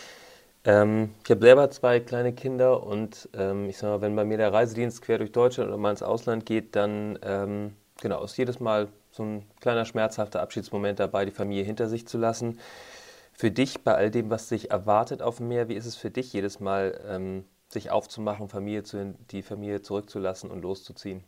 Ähm, 0.63 1.10
ich 1.24 1.32
habe 1.32 1.41
selber 1.41 1.69
zwei 1.71 2.00
kleine 2.00 2.34
Kinder 2.34 2.84
und 2.84 3.30
ähm, 3.34 3.69
ich 3.69 3.78
sag 3.78 3.89
mal, 3.89 4.02
wenn 4.02 4.15
bei 4.15 4.26
mir 4.26 4.38
der 4.38 4.54
Reisedienst 4.54 5.02
quer 5.02 5.17
durch 5.17 5.32
Deutschland 5.32 5.69
oder 5.69 5.78
mal 5.78 5.91
ins 5.91 6.04
Ausland 6.04 6.45
geht, 6.45 6.76
dann 6.76 7.19
ähm, 7.21 7.74
genau 8.02 8.24
ist 8.24 8.38
jedes 8.38 8.60
Mal 8.60 8.90
so 9.12 9.24
ein 9.24 9.46
kleiner 9.60 9.86
schmerzhafter 9.86 10.42
Abschiedsmoment 10.42 11.00
dabei, 11.00 11.26
die 11.26 11.32
Familie 11.32 11.64
hinter 11.64 11.88
sich 11.88 12.08
zu 12.08 12.18
lassen. 12.18 12.60
Für 13.34 13.52
dich, 13.52 13.84
bei 13.84 13.94
all 13.96 14.12
dem, 14.12 14.30
was 14.30 14.50
sich 14.50 14.72
erwartet 14.72 15.22
auf 15.22 15.38
dem 15.38 15.50
Meer, 15.50 15.68
wie 15.68 15.76
ist 15.76 15.86
es 15.86 15.96
für 15.96 16.12
dich 16.12 16.32
jedes 16.34 16.60
Mal, 16.60 17.02
ähm, 17.08 17.46
sich 17.68 17.92
aufzumachen, 17.92 18.48
Familie 18.48 18.84
zu, 18.84 19.16
die 19.32 19.42
Familie 19.42 19.82
zurückzulassen 19.82 20.52
und 20.52 20.62
loszuziehen? 20.62 21.24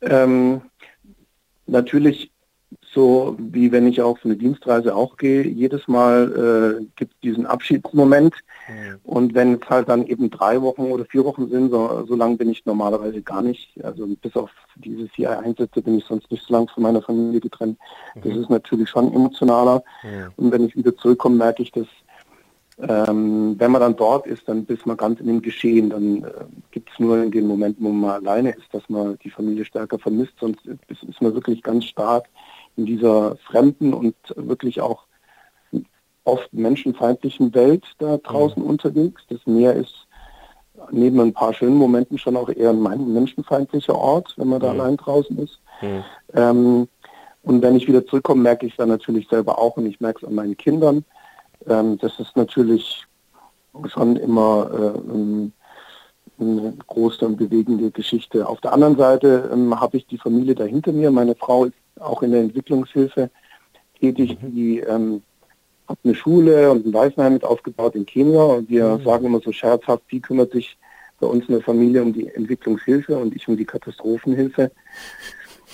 Ähm, 0.00 0.62
natürlich 1.66 2.32
so 2.94 3.36
wie 3.38 3.70
wenn 3.70 3.86
ich 3.86 4.00
auf 4.00 4.24
eine 4.24 4.36
Dienstreise 4.36 4.94
auch 4.94 5.16
gehe, 5.16 5.46
jedes 5.46 5.88
Mal 5.88 6.80
äh, 6.80 6.84
gibt 6.96 7.14
es 7.14 7.20
diesen 7.20 7.46
Abschiedsmoment. 7.46 8.34
Und 9.02 9.34
wenn 9.34 9.54
es 9.54 9.68
halt 9.68 9.88
dann 9.88 10.06
eben 10.06 10.30
drei 10.30 10.60
Wochen 10.60 10.82
oder 10.82 11.04
vier 11.06 11.24
Wochen 11.24 11.48
sind, 11.48 11.70
so, 11.70 12.04
so 12.06 12.14
lange 12.14 12.36
bin 12.36 12.50
ich 12.50 12.66
normalerweise 12.66 13.22
gar 13.22 13.40
nicht. 13.40 13.82
Also 13.82 14.06
bis 14.20 14.36
auf 14.36 14.50
diese 14.76 15.08
vier 15.08 15.38
Einsätze 15.38 15.80
bin 15.80 15.98
ich 15.98 16.04
sonst 16.04 16.30
nicht 16.30 16.44
so 16.44 16.52
lange 16.52 16.68
von 16.68 16.82
meiner 16.82 17.00
Familie 17.00 17.40
getrennt. 17.40 17.78
Mhm. 18.14 18.20
Das 18.22 18.36
ist 18.36 18.50
natürlich 18.50 18.90
schon 18.90 19.12
emotionaler. 19.14 19.82
Mhm. 20.02 20.32
Und 20.36 20.52
wenn 20.52 20.66
ich 20.66 20.76
wieder 20.76 20.94
zurückkomme, 20.96 21.36
merke 21.36 21.62
ich, 21.62 21.72
dass 21.72 21.86
ähm, 22.80 23.56
wenn 23.58 23.72
man 23.72 23.80
dann 23.80 23.96
dort 23.96 24.26
ist, 24.26 24.48
dann 24.48 24.64
bist 24.64 24.86
man 24.86 24.96
ganz 24.96 25.18
in 25.18 25.26
dem 25.26 25.42
Geschehen. 25.42 25.90
Dann 25.90 26.22
äh, 26.24 26.44
gibt 26.70 26.90
es 26.92 26.98
nur 26.98 27.22
in 27.22 27.30
den 27.30 27.46
Momenten, 27.46 27.84
wo 27.84 27.90
man 27.90 28.10
alleine 28.10 28.50
ist, 28.50 28.72
dass 28.72 28.88
man 28.88 29.18
die 29.24 29.30
Familie 29.30 29.64
stärker 29.64 29.98
vermisst. 29.98 30.34
Sonst 30.38 30.64
ist, 30.66 31.02
ist 31.02 31.20
man 31.20 31.34
wirklich 31.34 31.62
ganz 31.62 31.86
stark 31.86 32.28
in 32.78 32.86
dieser 32.86 33.36
fremden 33.36 33.92
und 33.92 34.14
wirklich 34.36 34.80
auch 34.80 35.04
oft 36.24 36.52
menschenfeindlichen 36.52 37.54
Welt 37.54 37.84
da 37.98 38.16
draußen 38.18 38.62
mhm. 38.62 38.70
unterwegs. 38.70 39.22
Das 39.28 39.40
Meer 39.46 39.74
ist 39.74 40.06
neben 40.90 41.20
ein 41.20 41.32
paar 41.32 41.52
schönen 41.52 41.76
Momenten 41.76 42.18
schon 42.18 42.36
auch 42.36 42.48
eher 42.48 42.70
ein 42.70 43.12
menschenfeindlicher 43.12 43.96
Ort, 43.96 44.34
wenn 44.36 44.48
man 44.48 44.60
da 44.60 44.72
mhm. 44.72 44.80
allein 44.80 44.96
draußen 44.96 45.38
ist. 45.38 45.58
Mhm. 45.82 46.04
Ähm, 46.34 46.88
und 47.42 47.62
wenn 47.62 47.76
ich 47.76 47.88
wieder 47.88 48.06
zurückkomme, 48.06 48.42
merke 48.42 48.66
ich 48.66 48.72
es 48.72 48.76
dann 48.76 48.90
natürlich 48.90 49.28
selber 49.28 49.58
auch 49.58 49.76
und 49.76 49.86
ich 49.86 50.00
merke 50.00 50.20
es 50.22 50.28
an 50.28 50.34
meinen 50.34 50.56
Kindern. 50.56 51.04
Ähm, 51.66 51.98
das 51.98 52.18
ist 52.20 52.36
natürlich 52.36 53.04
schon 53.86 54.16
immer 54.16 54.70
äh, 54.72 56.40
eine 56.40 56.74
große 56.86 57.26
und 57.26 57.36
bewegende 57.36 57.90
Geschichte. 57.90 58.46
Auf 58.46 58.60
der 58.60 58.72
anderen 58.72 58.96
Seite 58.96 59.50
ähm, 59.52 59.78
habe 59.80 59.96
ich 59.96 60.06
die 60.06 60.18
Familie 60.18 60.54
da 60.54 60.64
hinter 60.64 60.92
mir. 60.92 61.10
Meine 61.10 61.34
Frau 61.34 61.64
ist 61.64 61.74
auch 62.00 62.22
in 62.22 62.32
der 62.32 62.40
Entwicklungshilfe 62.40 63.30
tätig. 64.00 64.38
Mhm. 64.40 64.54
Die 64.54 64.78
ähm, 64.80 65.22
hat 65.86 65.98
eine 66.04 66.14
Schule 66.14 66.70
und 66.70 66.86
ein 66.86 66.92
Waisenheim 66.92 67.34
mit 67.34 67.44
aufgebaut 67.44 67.94
in 67.94 68.06
Kenia. 68.06 68.42
Und 68.42 68.68
wir 68.68 68.98
mhm. 68.98 69.04
sagen 69.04 69.26
immer 69.26 69.40
so 69.40 69.52
scherzhaft, 69.52 70.04
die 70.10 70.20
kümmert 70.20 70.52
sich 70.52 70.76
bei 71.20 71.26
uns 71.26 71.46
in 71.48 71.54
der 71.54 71.62
Familie 71.62 72.02
um 72.02 72.12
die 72.12 72.28
Entwicklungshilfe 72.28 73.16
und 73.16 73.34
ich 73.34 73.48
um 73.48 73.56
die 73.56 73.64
Katastrophenhilfe. 73.64 74.70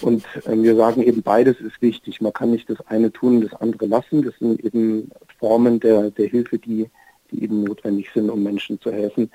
Und 0.00 0.24
äh, 0.46 0.56
wir 0.56 0.76
sagen 0.76 1.02
eben, 1.02 1.22
beides 1.22 1.60
ist 1.60 1.80
wichtig. 1.80 2.20
Man 2.20 2.32
kann 2.32 2.50
nicht 2.50 2.68
das 2.70 2.80
eine 2.86 3.12
tun 3.12 3.36
und 3.36 3.50
das 3.50 3.60
andere 3.60 3.86
lassen. 3.86 4.22
Das 4.22 4.34
sind 4.38 4.64
eben 4.64 5.10
Formen 5.38 5.80
der, 5.80 6.10
der 6.10 6.28
Hilfe, 6.28 6.58
die, 6.58 6.88
die 7.30 7.42
eben 7.42 7.64
notwendig 7.64 8.10
sind, 8.12 8.30
um 8.30 8.42
Menschen 8.42 8.80
zu 8.80 8.90
helfen. 8.92 9.30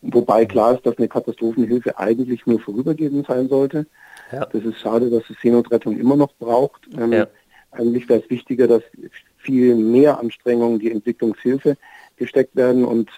Wobei 0.00 0.46
klar 0.46 0.74
ist, 0.74 0.86
dass 0.86 0.96
eine 0.98 1.08
Katastrophenhilfe 1.08 1.98
eigentlich 1.98 2.46
nur 2.46 2.60
vorübergehend 2.60 3.26
sein 3.26 3.48
sollte. 3.48 3.86
Ja. 4.32 4.46
Das 4.46 4.62
ist 4.62 4.78
schade, 4.78 5.10
dass 5.10 5.28
es 5.28 5.36
Seenotrettung 5.40 5.98
immer 5.98 6.16
noch 6.16 6.32
braucht. 6.38 6.82
Ähm, 6.96 7.12
ja. 7.12 7.26
Eigentlich 7.72 8.08
wäre 8.08 8.20
es 8.20 8.30
wichtiger, 8.30 8.68
dass 8.68 8.82
viel 9.36 9.74
mehr 9.74 10.18
Anstrengungen 10.18 10.74
in 10.74 10.80
die 10.80 10.92
Entwicklungshilfe 10.92 11.76
gesteckt 12.16 12.54
werden 12.56 12.84
und 12.84 13.10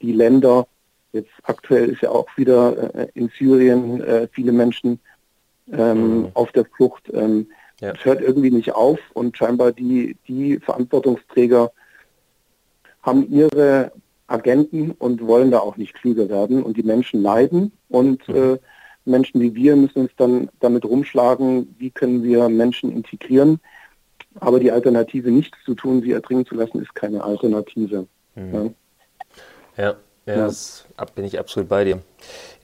die 0.00 0.12
Länder, 0.12 0.66
jetzt 1.12 1.30
aktuell 1.44 1.90
ist 1.90 2.02
ja 2.02 2.10
auch 2.10 2.28
wieder 2.36 2.94
äh, 2.94 3.08
in 3.14 3.30
Syrien 3.38 4.00
äh, 4.02 4.28
viele 4.32 4.52
Menschen 4.52 5.00
ähm, 5.70 6.20
mhm. 6.20 6.28
auf 6.34 6.50
der 6.52 6.64
Flucht. 6.64 7.10
Ähm, 7.12 7.46
ja. 7.80 7.92
Es 7.92 8.04
hört 8.04 8.20
irgendwie 8.20 8.50
nicht 8.50 8.72
auf 8.72 8.98
und 9.12 9.36
scheinbar 9.36 9.72
die, 9.72 10.16
die 10.28 10.58
Verantwortungsträger 10.58 11.72
haben 13.02 13.28
ihre 13.28 13.92
Agenten 14.32 14.92
und 14.92 15.26
wollen 15.26 15.50
da 15.50 15.58
auch 15.58 15.76
nicht 15.76 15.94
klüger 15.94 16.28
werden 16.28 16.62
und 16.62 16.76
die 16.76 16.82
Menschen 16.82 17.22
leiden 17.22 17.72
und 17.88 18.26
mhm. 18.28 18.36
äh, 18.36 18.58
Menschen 19.04 19.40
wie 19.40 19.54
wir 19.54 19.76
müssen 19.76 20.02
uns 20.02 20.12
dann 20.16 20.48
damit 20.60 20.84
rumschlagen, 20.84 21.74
wie 21.78 21.90
können 21.90 22.22
wir 22.22 22.48
Menschen 22.48 22.92
integrieren. 22.92 23.60
Aber 24.36 24.60
die 24.60 24.70
Alternative, 24.70 25.30
nichts 25.30 25.58
zu 25.64 25.74
tun, 25.74 26.02
sie 26.02 26.12
ertrinken 26.12 26.46
zu 26.46 26.54
lassen, 26.54 26.80
ist 26.80 26.94
keine 26.94 27.22
Alternative. 27.22 28.06
Mhm. 28.34 28.74
Ja, 29.76 29.84
ja, 29.84 29.96
ja, 30.26 30.36
ja. 30.36 30.44
Das 30.46 30.86
bin 31.14 31.24
ich 31.24 31.38
absolut 31.38 31.68
bei 31.68 31.84
dir. 31.84 32.02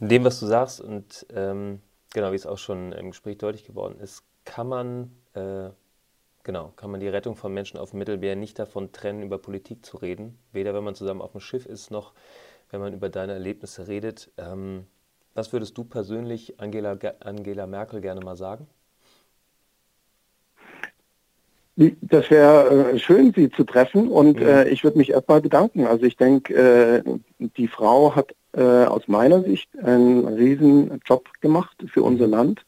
In 0.01 0.09
dem, 0.09 0.25
was 0.25 0.41
du 0.41 0.47
sagst 0.47 0.81
und 0.81 1.27
ähm, 1.35 1.81
genau, 2.15 2.33
wie 2.33 2.37
es 2.37 2.47
auch 2.47 2.59
schon 2.59 2.93
im 2.93 3.11
Gespräch 3.11 3.39
deutlich 3.39 3.65
geworden 3.65 3.99
ist, 4.01 4.23
kann 4.45 4.69
man, 4.69 5.11
äh, 5.35 5.71
genau, 6.43 6.73
kann 6.77 6.91
man 6.91 7.01
die 7.01 7.09
Rettung 7.09 7.37
von 7.37 7.53
Menschen 7.53 7.79
auf 7.79 7.91
dem 7.91 7.99
Mittelmeer 7.99 8.37
nicht 8.37 8.59
davon 8.59 8.93
trennen, 8.93 9.23
über 9.23 9.39
Politik 9.39 9.85
zu 9.85 9.97
reden. 9.97 10.39
Weder 10.53 10.75
wenn 10.75 10.85
man 10.85 10.95
zusammen 10.95 11.23
auf 11.23 11.33
dem 11.33 11.41
Schiff 11.41 11.67
ist, 11.67 11.91
noch 11.91 12.13
wenn 12.71 12.81
man 12.81 12.93
über 12.93 13.09
deine 13.09 13.33
Erlebnisse 13.33 13.89
redet. 13.89 14.31
Ähm, 14.37 14.87
was 15.35 15.53
würdest 15.53 15.79
du 15.79 15.85
persönlich 15.85 16.61
Angela, 16.61 16.99
Angela 17.21 17.67
Merkel 17.67 18.01
gerne 18.01 18.21
mal 18.21 18.37
sagen? 18.37 18.67
Das 21.77 22.29
wäre 22.29 22.91
äh, 22.95 22.99
schön, 22.99 23.33
Sie 23.33 23.51
zu 23.51 23.63
treffen 23.63 24.09
und 24.09 24.41
ja. 24.41 24.63
äh, 24.63 24.69
ich 24.69 24.83
würde 24.83 24.99
mich 24.99 25.11
erstmal 25.11 25.41
bedanken. 25.41 25.87
Also 25.87 26.07
ich 26.07 26.17
denke, 26.17 26.53
äh, 26.53 27.03
die 27.39 27.69
Frau 27.69 28.17
hat 28.17 28.35
äh, 28.53 28.85
aus 28.85 29.07
meiner 29.07 29.43
Sicht 29.43 29.71
einen 29.79 30.27
riesen 30.27 31.01
Job 31.07 31.29
gemacht 31.41 31.77
für 31.87 32.03
unser 32.03 32.27
mhm. 32.27 32.33
Land 32.33 32.67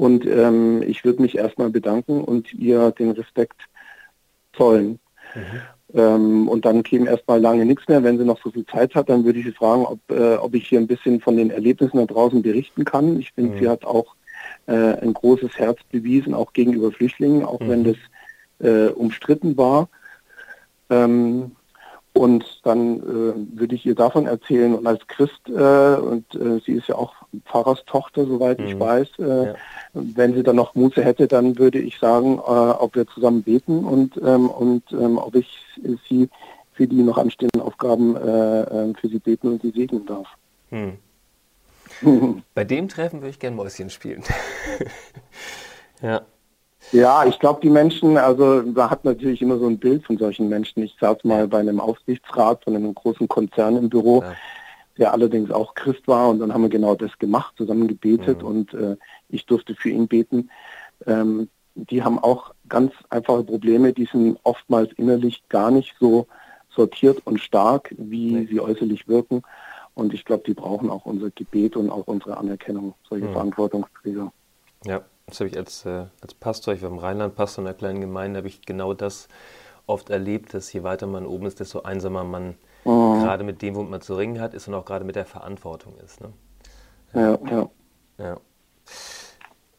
und 0.00 0.24
ähm, 0.24 0.82
ich 0.82 1.04
würde 1.04 1.20
mich 1.20 1.36
erstmal 1.36 1.68
bedanken 1.68 2.24
und 2.24 2.54
ihr 2.54 2.90
den 2.92 3.10
Respekt 3.10 3.60
zollen. 4.54 4.98
Mhm. 5.34 5.42
Ähm, 5.92 6.48
und 6.48 6.64
dann 6.64 6.82
käme 6.82 7.10
erstmal 7.10 7.38
lange 7.38 7.66
nichts 7.66 7.86
mehr. 7.86 8.02
Wenn 8.02 8.16
sie 8.16 8.24
noch 8.24 8.40
so 8.42 8.50
viel 8.50 8.64
Zeit 8.64 8.94
hat, 8.94 9.10
dann 9.10 9.26
würde 9.26 9.40
ich 9.40 9.44
sie 9.44 9.52
fragen, 9.52 9.84
ob, 9.84 9.98
äh, 10.10 10.36
ob 10.36 10.54
ich 10.54 10.66
hier 10.66 10.80
ein 10.80 10.86
bisschen 10.86 11.20
von 11.20 11.36
den 11.36 11.50
Erlebnissen 11.50 11.98
da 11.98 12.06
draußen 12.06 12.40
berichten 12.40 12.86
kann. 12.86 13.20
Ich 13.20 13.32
finde, 13.32 13.56
mhm. 13.56 13.58
sie 13.58 13.68
hat 13.68 13.84
auch 13.84 14.14
äh, 14.68 14.72
ein 14.72 15.12
großes 15.12 15.58
Herz 15.58 15.78
bewiesen, 15.90 16.32
auch 16.32 16.54
gegenüber 16.54 16.92
Flüchtlingen, 16.92 17.44
auch 17.44 17.60
mhm. 17.60 17.68
wenn 17.68 17.84
das 17.84 17.96
äh, 18.60 18.92
umstritten 18.92 19.58
war. 19.58 19.90
Ähm, 20.88 21.52
und 22.12 22.60
dann 22.64 23.00
äh, 23.00 23.58
würde 23.58 23.74
ich 23.74 23.86
ihr 23.86 23.94
davon 23.94 24.26
erzählen. 24.26 24.74
Und 24.74 24.86
als 24.86 25.06
Christ, 25.06 25.40
äh, 25.48 25.96
und 25.96 26.34
äh, 26.34 26.60
sie 26.64 26.72
ist 26.72 26.88
ja 26.88 26.96
auch 26.96 27.14
Pfarrerstochter, 27.46 28.26
soweit 28.26 28.58
mhm. 28.58 28.66
ich 28.66 28.80
weiß, 28.80 29.08
äh, 29.18 29.46
ja. 29.46 29.54
Wenn 29.92 30.34
sie 30.34 30.42
dann 30.42 30.56
noch 30.56 30.74
Muße 30.74 31.02
hätte, 31.02 31.26
dann 31.26 31.58
würde 31.58 31.78
ich 31.78 31.98
sagen, 31.98 32.38
äh, 32.38 32.40
ob 32.40 32.94
wir 32.94 33.06
zusammen 33.06 33.42
beten 33.42 33.84
und, 33.84 34.16
ähm, 34.24 34.48
und 34.48 34.84
ähm, 34.92 35.18
ob 35.18 35.34
ich 35.34 35.48
sie 36.08 36.28
für 36.72 36.86
die 36.86 37.02
noch 37.02 37.18
anstehenden 37.18 37.60
Aufgaben 37.60 38.16
äh, 38.16 38.60
äh 38.60 38.94
für 38.94 39.08
sie 39.08 39.18
beten 39.18 39.48
und 39.48 39.62
sie 39.62 39.70
segnen 39.70 40.06
darf. 40.06 40.28
Mhm. 40.70 40.98
Bei 42.54 42.64
dem 42.64 42.88
Treffen 42.88 43.20
würde 43.20 43.30
ich 43.30 43.38
gern 43.38 43.56
Mäuschen 43.56 43.90
spielen. 43.90 44.22
ja. 46.02 46.22
Ja, 46.92 47.26
ich 47.26 47.38
glaube, 47.38 47.60
die 47.62 47.68
Menschen, 47.68 48.16
also 48.16 48.62
man 48.64 48.90
hat 48.90 49.04
natürlich 49.04 49.42
immer 49.42 49.58
so 49.58 49.66
ein 49.66 49.78
Bild 49.78 50.04
von 50.06 50.16
solchen 50.16 50.48
Menschen. 50.48 50.82
Ich 50.82 50.96
saß 50.98 51.24
mal 51.24 51.46
bei 51.46 51.58
einem 51.58 51.78
Aufsichtsrat 51.78 52.64
von 52.64 52.74
einem 52.74 52.94
großen 52.94 53.28
Konzern 53.28 53.76
im 53.76 53.90
Büro, 53.90 54.22
ja. 54.22 54.32
Der 55.00 55.12
allerdings 55.12 55.50
auch 55.50 55.74
Christ 55.74 56.06
war 56.06 56.28
und 56.28 56.38
dann 56.38 56.54
haben 56.54 56.62
wir 56.62 56.68
genau 56.68 56.94
das 56.94 57.18
gemacht, 57.18 57.54
zusammen 57.56 57.88
gebetet 57.88 58.42
mhm. 58.42 58.48
und 58.48 58.74
äh, 58.74 58.96
ich 59.28 59.46
durfte 59.46 59.74
für 59.74 59.88
ihn 59.88 60.06
beten. 60.06 60.50
Ähm, 61.06 61.48
die 61.74 62.04
haben 62.04 62.18
auch 62.18 62.52
ganz 62.68 62.92
einfache 63.08 63.42
Probleme, 63.42 63.92
die 63.92 64.04
sind 64.04 64.38
oftmals 64.44 64.92
innerlich 64.92 65.42
gar 65.48 65.70
nicht 65.70 65.96
so 65.98 66.26
sortiert 66.68 67.26
und 67.26 67.40
stark, 67.40 67.94
wie 67.96 68.32
nee. 68.32 68.46
sie 68.46 68.60
äußerlich 68.60 69.08
wirken. 69.08 69.42
Und 69.94 70.14
ich 70.14 70.24
glaube, 70.24 70.44
die 70.46 70.54
brauchen 70.54 70.90
auch 70.90 71.06
unser 71.06 71.30
Gebet 71.30 71.76
und 71.76 71.90
auch 71.90 72.06
unsere 72.06 72.36
Anerkennung, 72.36 72.94
solche 73.08 73.26
mhm. 73.26 73.32
Verantwortungsträger. 73.32 74.32
Ja, 74.84 75.02
das 75.26 75.40
habe 75.40 75.48
ich 75.48 75.56
als, 75.56 75.84
äh, 75.86 76.06
als 76.20 76.34
Pastor, 76.34 76.74
ich 76.74 76.82
war 76.82 76.90
im 76.90 76.98
Rheinland 76.98 77.34
Pastor 77.34 77.62
in 77.62 77.68
einer 77.68 77.76
kleinen 77.76 78.00
Gemeinde, 78.00 78.38
habe 78.38 78.48
ich 78.48 78.62
genau 78.62 78.94
das 78.94 79.28
oft 79.86 80.10
erlebt, 80.10 80.54
dass 80.54 80.72
je 80.72 80.82
weiter 80.82 81.06
man 81.06 81.26
oben 81.26 81.46
ist, 81.46 81.58
desto 81.60 81.82
einsamer 81.82 82.24
man 82.24 82.54
mhm. 82.84 83.22
gerade 83.22 83.44
mit 83.44 83.62
dem, 83.62 83.74
womit 83.74 83.90
man 83.90 84.00
zu 84.00 84.14
ringen 84.14 84.40
hat, 84.40 84.54
ist 84.54 84.68
und 84.68 84.74
auch 84.74 84.84
gerade 84.84 85.04
mit 85.04 85.16
der 85.16 85.26
Verantwortung 85.26 85.94
ist. 86.04 86.20
Ne? 86.20 86.32
Ja, 87.14 87.38
ja. 87.50 87.70
ja. 88.18 88.36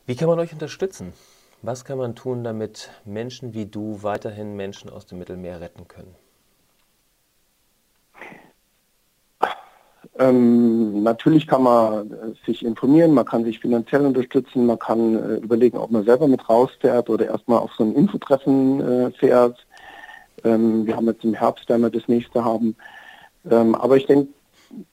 Wie 0.05 0.15
kann 0.15 0.27
man 0.27 0.39
euch 0.39 0.53
unterstützen? 0.53 1.13
Was 1.61 1.85
kann 1.85 1.97
man 1.97 2.15
tun, 2.15 2.43
damit 2.43 2.89
Menschen 3.05 3.53
wie 3.53 3.67
du 3.67 4.01
weiterhin 4.01 4.55
Menschen 4.55 4.89
aus 4.89 5.05
dem 5.05 5.19
Mittelmeer 5.19 5.61
retten 5.61 5.87
können? 5.87 6.15
Ähm, 10.17 11.03
natürlich 11.03 11.47
kann 11.47 11.63
man 11.63 12.11
äh, 12.11 12.15
sich 12.45 12.65
informieren, 12.65 13.13
man 13.13 13.25
kann 13.25 13.43
sich 13.43 13.59
finanziell 13.59 14.05
unterstützen, 14.05 14.65
man 14.65 14.77
kann 14.77 15.15
äh, 15.15 15.35
überlegen, 15.35 15.77
ob 15.77 15.89
man 15.91 16.03
selber 16.03 16.27
mit 16.27 16.47
rausfährt 16.49 17.09
oder 17.09 17.27
erstmal 17.27 17.59
auf 17.59 17.71
so 17.77 17.83
ein 17.83 17.93
Infotreffen 17.93 18.81
äh, 18.81 19.11
fährt. 19.11 19.65
Ähm, 20.43 20.85
wir 20.85 20.95
haben 20.95 21.07
jetzt 21.07 21.23
im 21.23 21.33
Herbst, 21.33 21.69
wenn 21.69 21.81
wir 21.81 21.89
das 21.89 22.07
nächste 22.07 22.43
haben. 22.43 22.75
Ähm, 23.49 23.75
aber 23.75 23.97
ich 23.97 24.05
denke, 24.05 24.29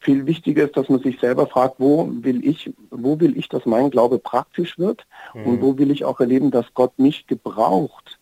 viel 0.00 0.26
wichtiger 0.26 0.64
ist, 0.64 0.76
dass 0.76 0.88
man 0.88 1.00
sich 1.00 1.20
selber 1.20 1.46
fragt, 1.46 1.76
wo 1.78 2.08
will 2.10 2.44
ich, 2.44 2.72
wo 2.90 3.20
will 3.20 3.36
ich, 3.36 3.48
dass 3.48 3.66
mein 3.66 3.90
Glaube 3.90 4.18
praktisch 4.18 4.78
wird 4.78 5.06
mhm. 5.34 5.44
und 5.44 5.62
wo 5.62 5.78
will 5.78 5.90
ich 5.90 6.04
auch 6.04 6.20
erleben, 6.20 6.50
dass 6.50 6.66
Gott 6.74 6.98
mich 6.98 7.26
gebraucht. 7.26 8.18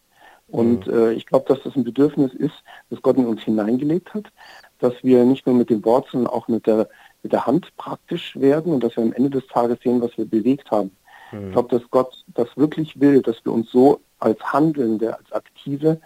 Und 0.48 0.86
mhm. 0.86 0.92
äh, 0.92 1.12
ich 1.12 1.26
glaube, 1.26 1.46
dass 1.48 1.62
das 1.62 1.74
ein 1.74 1.84
Bedürfnis 1.84 2.32
ist, 2.34 2.54
das 2.90 3.02
Gott 3.02 3.16
in 3.16 3.26
uns 3.26 3.42
hineingelegt 3.42 4.14
hat, 4.14 4.26
dass 4.78 4.94
wir 5.02 5.24
nicht 5.24 5.46
nur 5.46 5.56
mit 5.56 5.70
dem 5.70 5.84
Wort, 5.84 6.08
sondern 6.10 6.32
auch 6.32 6.48
mit 6.48 6.66
der, 6.66 6.88
mit 7.22 7.32
der 7.32 7.46
Hand 7.46 7.74
praktisch 7.76 8.36
werden 8.38 8.72
und 8.72 8.84
dass 8.84 8.96
wir 8.96 9.02
am 9.02 9.12
Ende 9.12 9.30
des 9.30 9.46
Tages 9.48 9.78
sehen, 9.82 10.00
was 10.00 10.16
wir 10.16 10.26
bewegt 10.26 10.70
haben. 10.70 10.90
Mhm. 11.32 11.46
Ich 11.48 11.52
glaube, 11.52 11.78
dass 11.78 11.90
Gott 11.90 12.24
das 12.28 12.48
wirklich 12.56 13.00
will, 13.00 13.22
dass 13.22 13.44
wir 13.44 13.52
uns 13.52 13.70
so 13.70 14.00
als 14.18 14.40
Handelnde, 14.40 15.16
als 15.16 15.32
aktive 15.32 16.00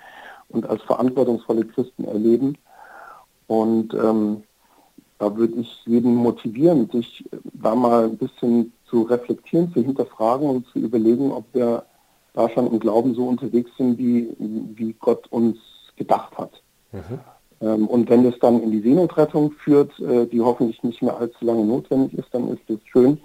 und 0.50 0.68
als 0.68 0.82
verantwortungsvolle 0.82 1.64
Christen 1.64 2.04
erleben. 2.04 2.56
Und 3.46 3.94
ähm, 3.94 4.44
da 5.18 5.36
würde 5.36 5.54
ich 5.54 5.82
jeden 5.86 6.14
motivieren, 6.14 6.88
sich 6.90 7.24
da 7.52 7.74
mal 7.74 8.04
ein 8.04 8.16
bisschen 8.16 8.72
zu 8.86 9.02
reflektieren, 9.02 9.72
zu 9.72 9.82
hinterfragen 9.82 10.48
und 10.48 10.66
zu 10.68 10.78
überlegen, 10.78 11.30
ob 11.30 11.44
wir 11.52 11.84
da 12.32 12.48
schon 12.48 12.66
im 12.66 12.78
Glauben 12.78 13.14
so 13.14 13.26
unterwegs 13.26 13.70
sind, 13.76 13.98
wie, 13.98 14.34
wie 14.38 14.92
Gott 14.94 15.26
uns 15.30 15.58
gedacht 15.96 16.36
hat. 16.38 16.62
Mhm. 16.92 17.20
Ähm, 17.60 17.86
und 17.88 18.08
wenn 18.08 18.24
es 18.24 18.38
dann 18.38 18.62
in 18.62 18.70
die 18.70 18.80
Seenotrettung 18.80 19.52
führt, 19.52 19.98
äh, 20.00 20.26
die 20.26 20.40
hoffentlich 20.40 20.82
nicht 20.82 21.02
mehr 21.02 21.16
allzu 21.16 21.44
lange 21.44 21.64
notwendig 21.64 22.14
ist, 22.14 22.28
dann 22.32 22.48
ist 22.48 22.62
das 22.68 22.78
schön. 22.90 23.20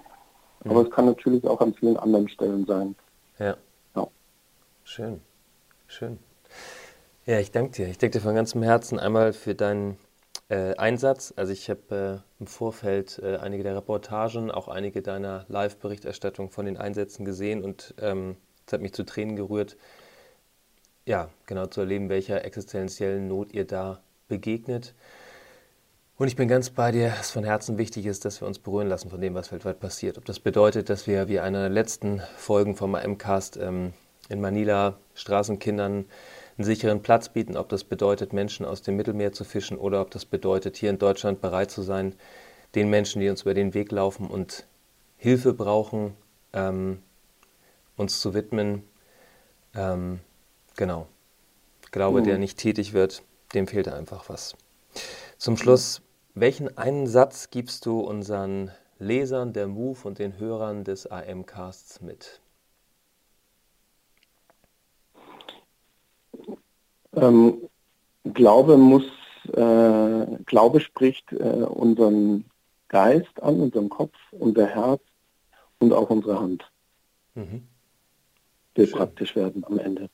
Mhm. 0.64 0.72
Aber 0.72 0.82
es 0.82 0.92
kann 0.92 1.06
natürlich 1.06 1.46
auch 1.48 1.62
an 1.62 1.74
vielen 1.74 1.98
anderen 1.98 2.28
Stellen 2.28 2.66
sein. 2.66 2.96
Ja. 3.40 3.56
ja. 3.96 4.08
Schön. 4.84 5.22
Schön. 5.88 6.18
Ja, 7.28 7.40
ich 7.40 7.50
danke 7.50 7.72
dir. 7.72 7.88
Ich 7.88 7.98
danke 7.98 8.20
dir 8.20 8.22
von 8.22 8.36
ganzem 8.36 8.62
Herzen 8.62 9.00
einmal 9.00 9.34
für 9.34 9.56
deinen 9.56 9.98
äh, 10.48 10.76
Einsatz. 10.76 11.34
Also 11.36 11.54
ich 11.54 11.72
habe 11.72 12.24
äh, 12.24 12.40
im 12.40 12.46
Vorfeld 12.46 13.20
äh, 13.24 13.38
einige 13.38 13.64
der 13.64 13.76
Reportagen, 13.76 14.52
auch 14.52 14.68
einige 14.68 15.02
deiner 15.02 15.44
Live-Berichterstattung 15.48 16.52
von 16.52 16.68
den 16.68 16.78
Einsätzen 16.78 17.26
gesehen 17.26 17.64
und 17.64 17.96
ähm, 18.00 18.36
es 18.68 18.74
hat 18.74 18.82
mich 18.82 18.94
zu 18.94 19.04
Tränen 19.06 19.36
gerührt, 19.36 19.76
ja, 21.06 21.30
genau 21.48 21.66
zu 21.66 21.82
erleben, 21.82 22.10
welcher 22.10 22.46
existenziellen 22.46 23.28
Not 23.28 23.54
ihr 23.54 23.66
da 23.66 24.02
begegnet. 24.28 24.94
Und 26.18 26.28
ich 26.28 26.36
bin 26.36 26.48
ganz 26.48 26.70
bei 26.70 26.92
dir, 26.92 27.10
dass 27.10 27.32
von 27.32 27.44
Herzen 27.44 27.80
wichtig 27.80 28.06
ist, 28.06 28.24
dass 28.24 28.40
wir 28.40 28.48
uns 28.48 28.60
berühren 28.60 28.88
lassen 28.88 29.10
von 29.10 29.20
dem, 29.20 29.34
was 29.34 29.52
weltweit 29.52 29.80
passiert. 29.80 30.20
Ob 30.20 30.26
das 30.26 30.40
bedeutet, 30.40 30.92
dass 30.92 31.08
wir 31.08 31.28
wie 31.28 31.40
einer 31.40 31.62
der 31.62 31.70
letzten 31.70 32.22
Folgen 32.38 32.76
vom 32.76 32.94
AM-Cast 32.94 33.58
ähm, 33.58 33.94
in 34.30 34.42
Manila 34.42 35.00
Straßenkindern 35.16 36.06
einen 36.58 36.66
sicheren 36.66 37.02
Platz 37.02 37.30
bieten, 37.30 37.58
ob 37.58 37.70
das 37.70 37.84
bedeutet, 37.84 38.34
Menschen 38.34 38.66
aus 38.66 38.82
dem 38.82 38.96
Mittelmeer 38.96 39.34
zu 39.34 39.44
fischen 39.44 39.78
oder 39.78 40.02
ob 40.02 40.12
das 40.12 40.26
bedeutet, 40.26 40.78
hier 40.78 40.90
in 40.90 41.00
Deutschland 41.00 41.42
bereit 41.42 41.72
zu 41.72 41.82
sein, 41.82 42.16
den 42.76 42.90
Menschen, 42.90 43.22
die 43.22 43.30
uns 43.30 43.42
über 43.42 43.54
den 43.54 43.74
Weg 43.74 43.92
laufen 43.92 44.28
und 44.28 44.66
Hilfe 45.18 45.54
brauchen, 45.54 46.16
ähm, 46.54 47.02
uns 47.98 48.22
zu 48.22 48.34
widmen. 48.34 48.84
Ähm, 49.74 50.20
genau. 50.76 51.08
Glaube, 51.92 52.22
mhm. 52.22 52.26
der 52.26 52.38
nicht 52.38 52.58
tätig 52.58 52.94
wird, 52.94 53.24
dem 53.54 53.68
fehlt 53.68 53.88
einfach 53.88 54.30
was. 54.30 54.56
Zum 55.38 55.58
Schluss, 55.58 56.02
welchen 56.34 56.78
einen 56.78 57.08
Satz 57.08 57.50
gibst 57.50 57.86
du 57.86 58.00
unseren 58.00 58.72
Lesern 59.00 59.54
der 59.54 59.68
Move 59.68 60.00
und 60.04 60.20
den 60.20 60.38
Hörern 60.38 60.84
des 60.84 61.10
AM-Casts 61.10 62.02
mit? 62.02 62.42
Ähm, 67.16 67.70
Glaube 68.34 68.78
muss, 68.78 69.06
äh, 69.54 70.44
Glaube 70.46 70.80
spricht 70.80 71.32
äh, 71.32 71.36
unseren 71.36 72.46
Geist 72.88 73.42
an, 73.44 73.60
unseren 73.60 73.90
Kopf, 73.90 74.16
unser 74.32 74.66
Herz 74.68 75.02
und 75.80 75.94
auch 75.94 76.10
unsere 76.10 76.40
Hand. 76.40 76.70
Mhm. 77.36 77.68
Will 78.76 78.88
Schön. 78.88 78.98
praktisch 78.98 79.36
werden 79.36 79.64
am 79.66 79.80
Ende. 79.80 80.10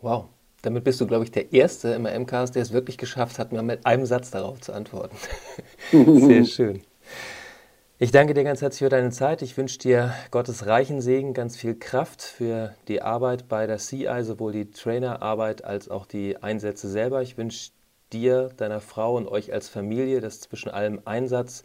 Wow. 0.00 0.26
Damit 0.62 0.82
bist 0.84 1.00
du, 1.00 1.06
glaube 1.06 1.24
ich, 1.24 1.30
der 1.30 1.52
Erste 1.52 1.90
im 1.90 2.02
MCAS, 2.02 2.50
der 2.50 2.62
es 2.62 2.72
wirklich 2.72 2.98
geschafft 2.98 3.38
hat, 3.38 3.52
mal 3.52 3.62
mit 3.62 3.86
einem 3.86 4.06
Satz 4.06 4.30
darauf 4.30 4.60
zu 4.60 4.72
antworten. 4.72 5.16
Sehr 5.92 6.44
schön. 6.44 6.82
Ich 8.00 8.12
danke 8.12 8.32
dir 8.32 8.44
ganz 8.44 8.62
herzlich 8.62 8.78
für 8.78 8.88
deine 8.88 9.10
Zeit. 9.10 9.42
Ich 9.42 9.56
wünsche 9.56 9.76
dir 9.76 10.14
Gottes 10.30 10.66
reichen 10.66 11.00
Segen, 11.00 11.34
ganz 11.34 11.56
viel 11.56 11.74
Kraft 11.74 12.22
für 12.22 12.72
die 12.86 13.02
Arbeit 13.02 13.48
bei 13.48 13.66
der 13.66 13.78
CI, 13.78 14.22
sowohl 14.22 14.52
die 14.52 14.70
Trainerarbeit 14.70 15.64
als 15.64 15.88
auch 15.88 16.06
die 16.06 16.40
Einsätze 16.40 16.88
selber. 16.88 17.22
Ich 17.22 17.36
wünsche 17.36 17.72
dir, 18.12 18.50
deiner 18.56 18.80
Frau 18.80 19.16
und 19.16 19.26
euch 19.26 19.52
als 19.52 19.68
Familie, 19.68 20.20
dass 20.20 20.38
zwischen 20.38 20.68
allem 20.68 21.00
Einsatz 21.06 21.64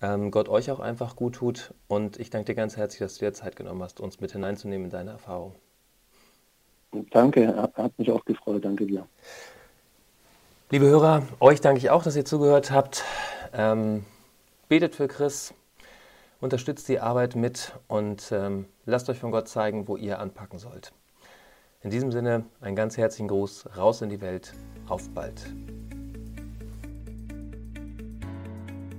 ähm, 0.00 0.30
Gott 0.30 0.48
euch 0.48 0.70
auch 0.70 0.78
einfach 0.78 1.16
gut 1.16 1.34
tut. 1.34 1.74
Und 1.88 2.20
ich 2.20 2.30
danke 2.30 2.52
dir 2.52 2.54
ganz 2.54 2.76
herzlich, 2.76 3.00
dass 3.00 3.18
du 3.18 3.24
dir 3.24 3.32
Zeit 3.32 3.56
genommen 3.56 3.82
hast, 3.82 3.98
uns 3.98 4.20
mit 4.20 4.30
hineinzunehmen 4.30 4.84
in 4.84 4.90
deine 4.92 5.10
Erfahrung. 5.10 5.56
Danke, 7.10 7.68
hat 7.74 7.98
mich 7.98 8.12
auch 8.12 8.24
gefreut. 8.24 8.64
Danke 8.64 8.86
dir. 8.86 9.08
Liebe 10.70 10.86
Hörer, 10.86 11.22
euch 11.40 11.60
danke 11.60 11.78
ich 11.78 11.90
auch, 11.90 12.04
dass 12.04 12.14
ihr 12.14 12.24
zugehört 12.24 12.70
habt. 12.70 13.02
Ähm, 13.52 14.04
betet 14.68 14.94
für 14.94 15.08
Chris, 15.08 15.54
unterstützt 16.40 16.88
die 16.88 17.00
Arbeit 17.00 17.36
mit 17.36 17.72
und 17.88 18.30
ähm, 18.32 18.66
lasst 18.84 19.08
euch 19.08 19.18
von 19.18 19.30
Gott 19.30 19.48
zeigen, 19.48 19.88
wo 19.88 19.96
ihr 19.96 20.18
anpacken 20.18 20.58
sollt. 20.58 20.92
In 21.82 21.90
diesem 21.90 22.10
Sinne, 22.10 22.44
einen 22.60 22.74
ganz 22.74 22.96
herzlichen 22.96 23.28
Gruß 23.28 23.76
raus 23.76 24.02
in 24.02 24.08
die 24.08 24.20
Welt. 24.20 24.52
Auf 24.88 25.08
bald. 25.10 25.46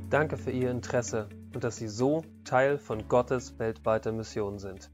Danke 0.09 0.37
für 0.37 0.51
Ihr 0.51 0.71
Interesse 0.71 1.27
und 1.53 1.65
dass 1.65 1.75
Sie 1.75 1.89
so 1.89 2.23
Teil 2.45 2.77
von 2.77 3.09
Gottes 3.09 3.59
weltweiter 3.59 4.13
Mission 4.13 4.57
sind. 4.57 4.89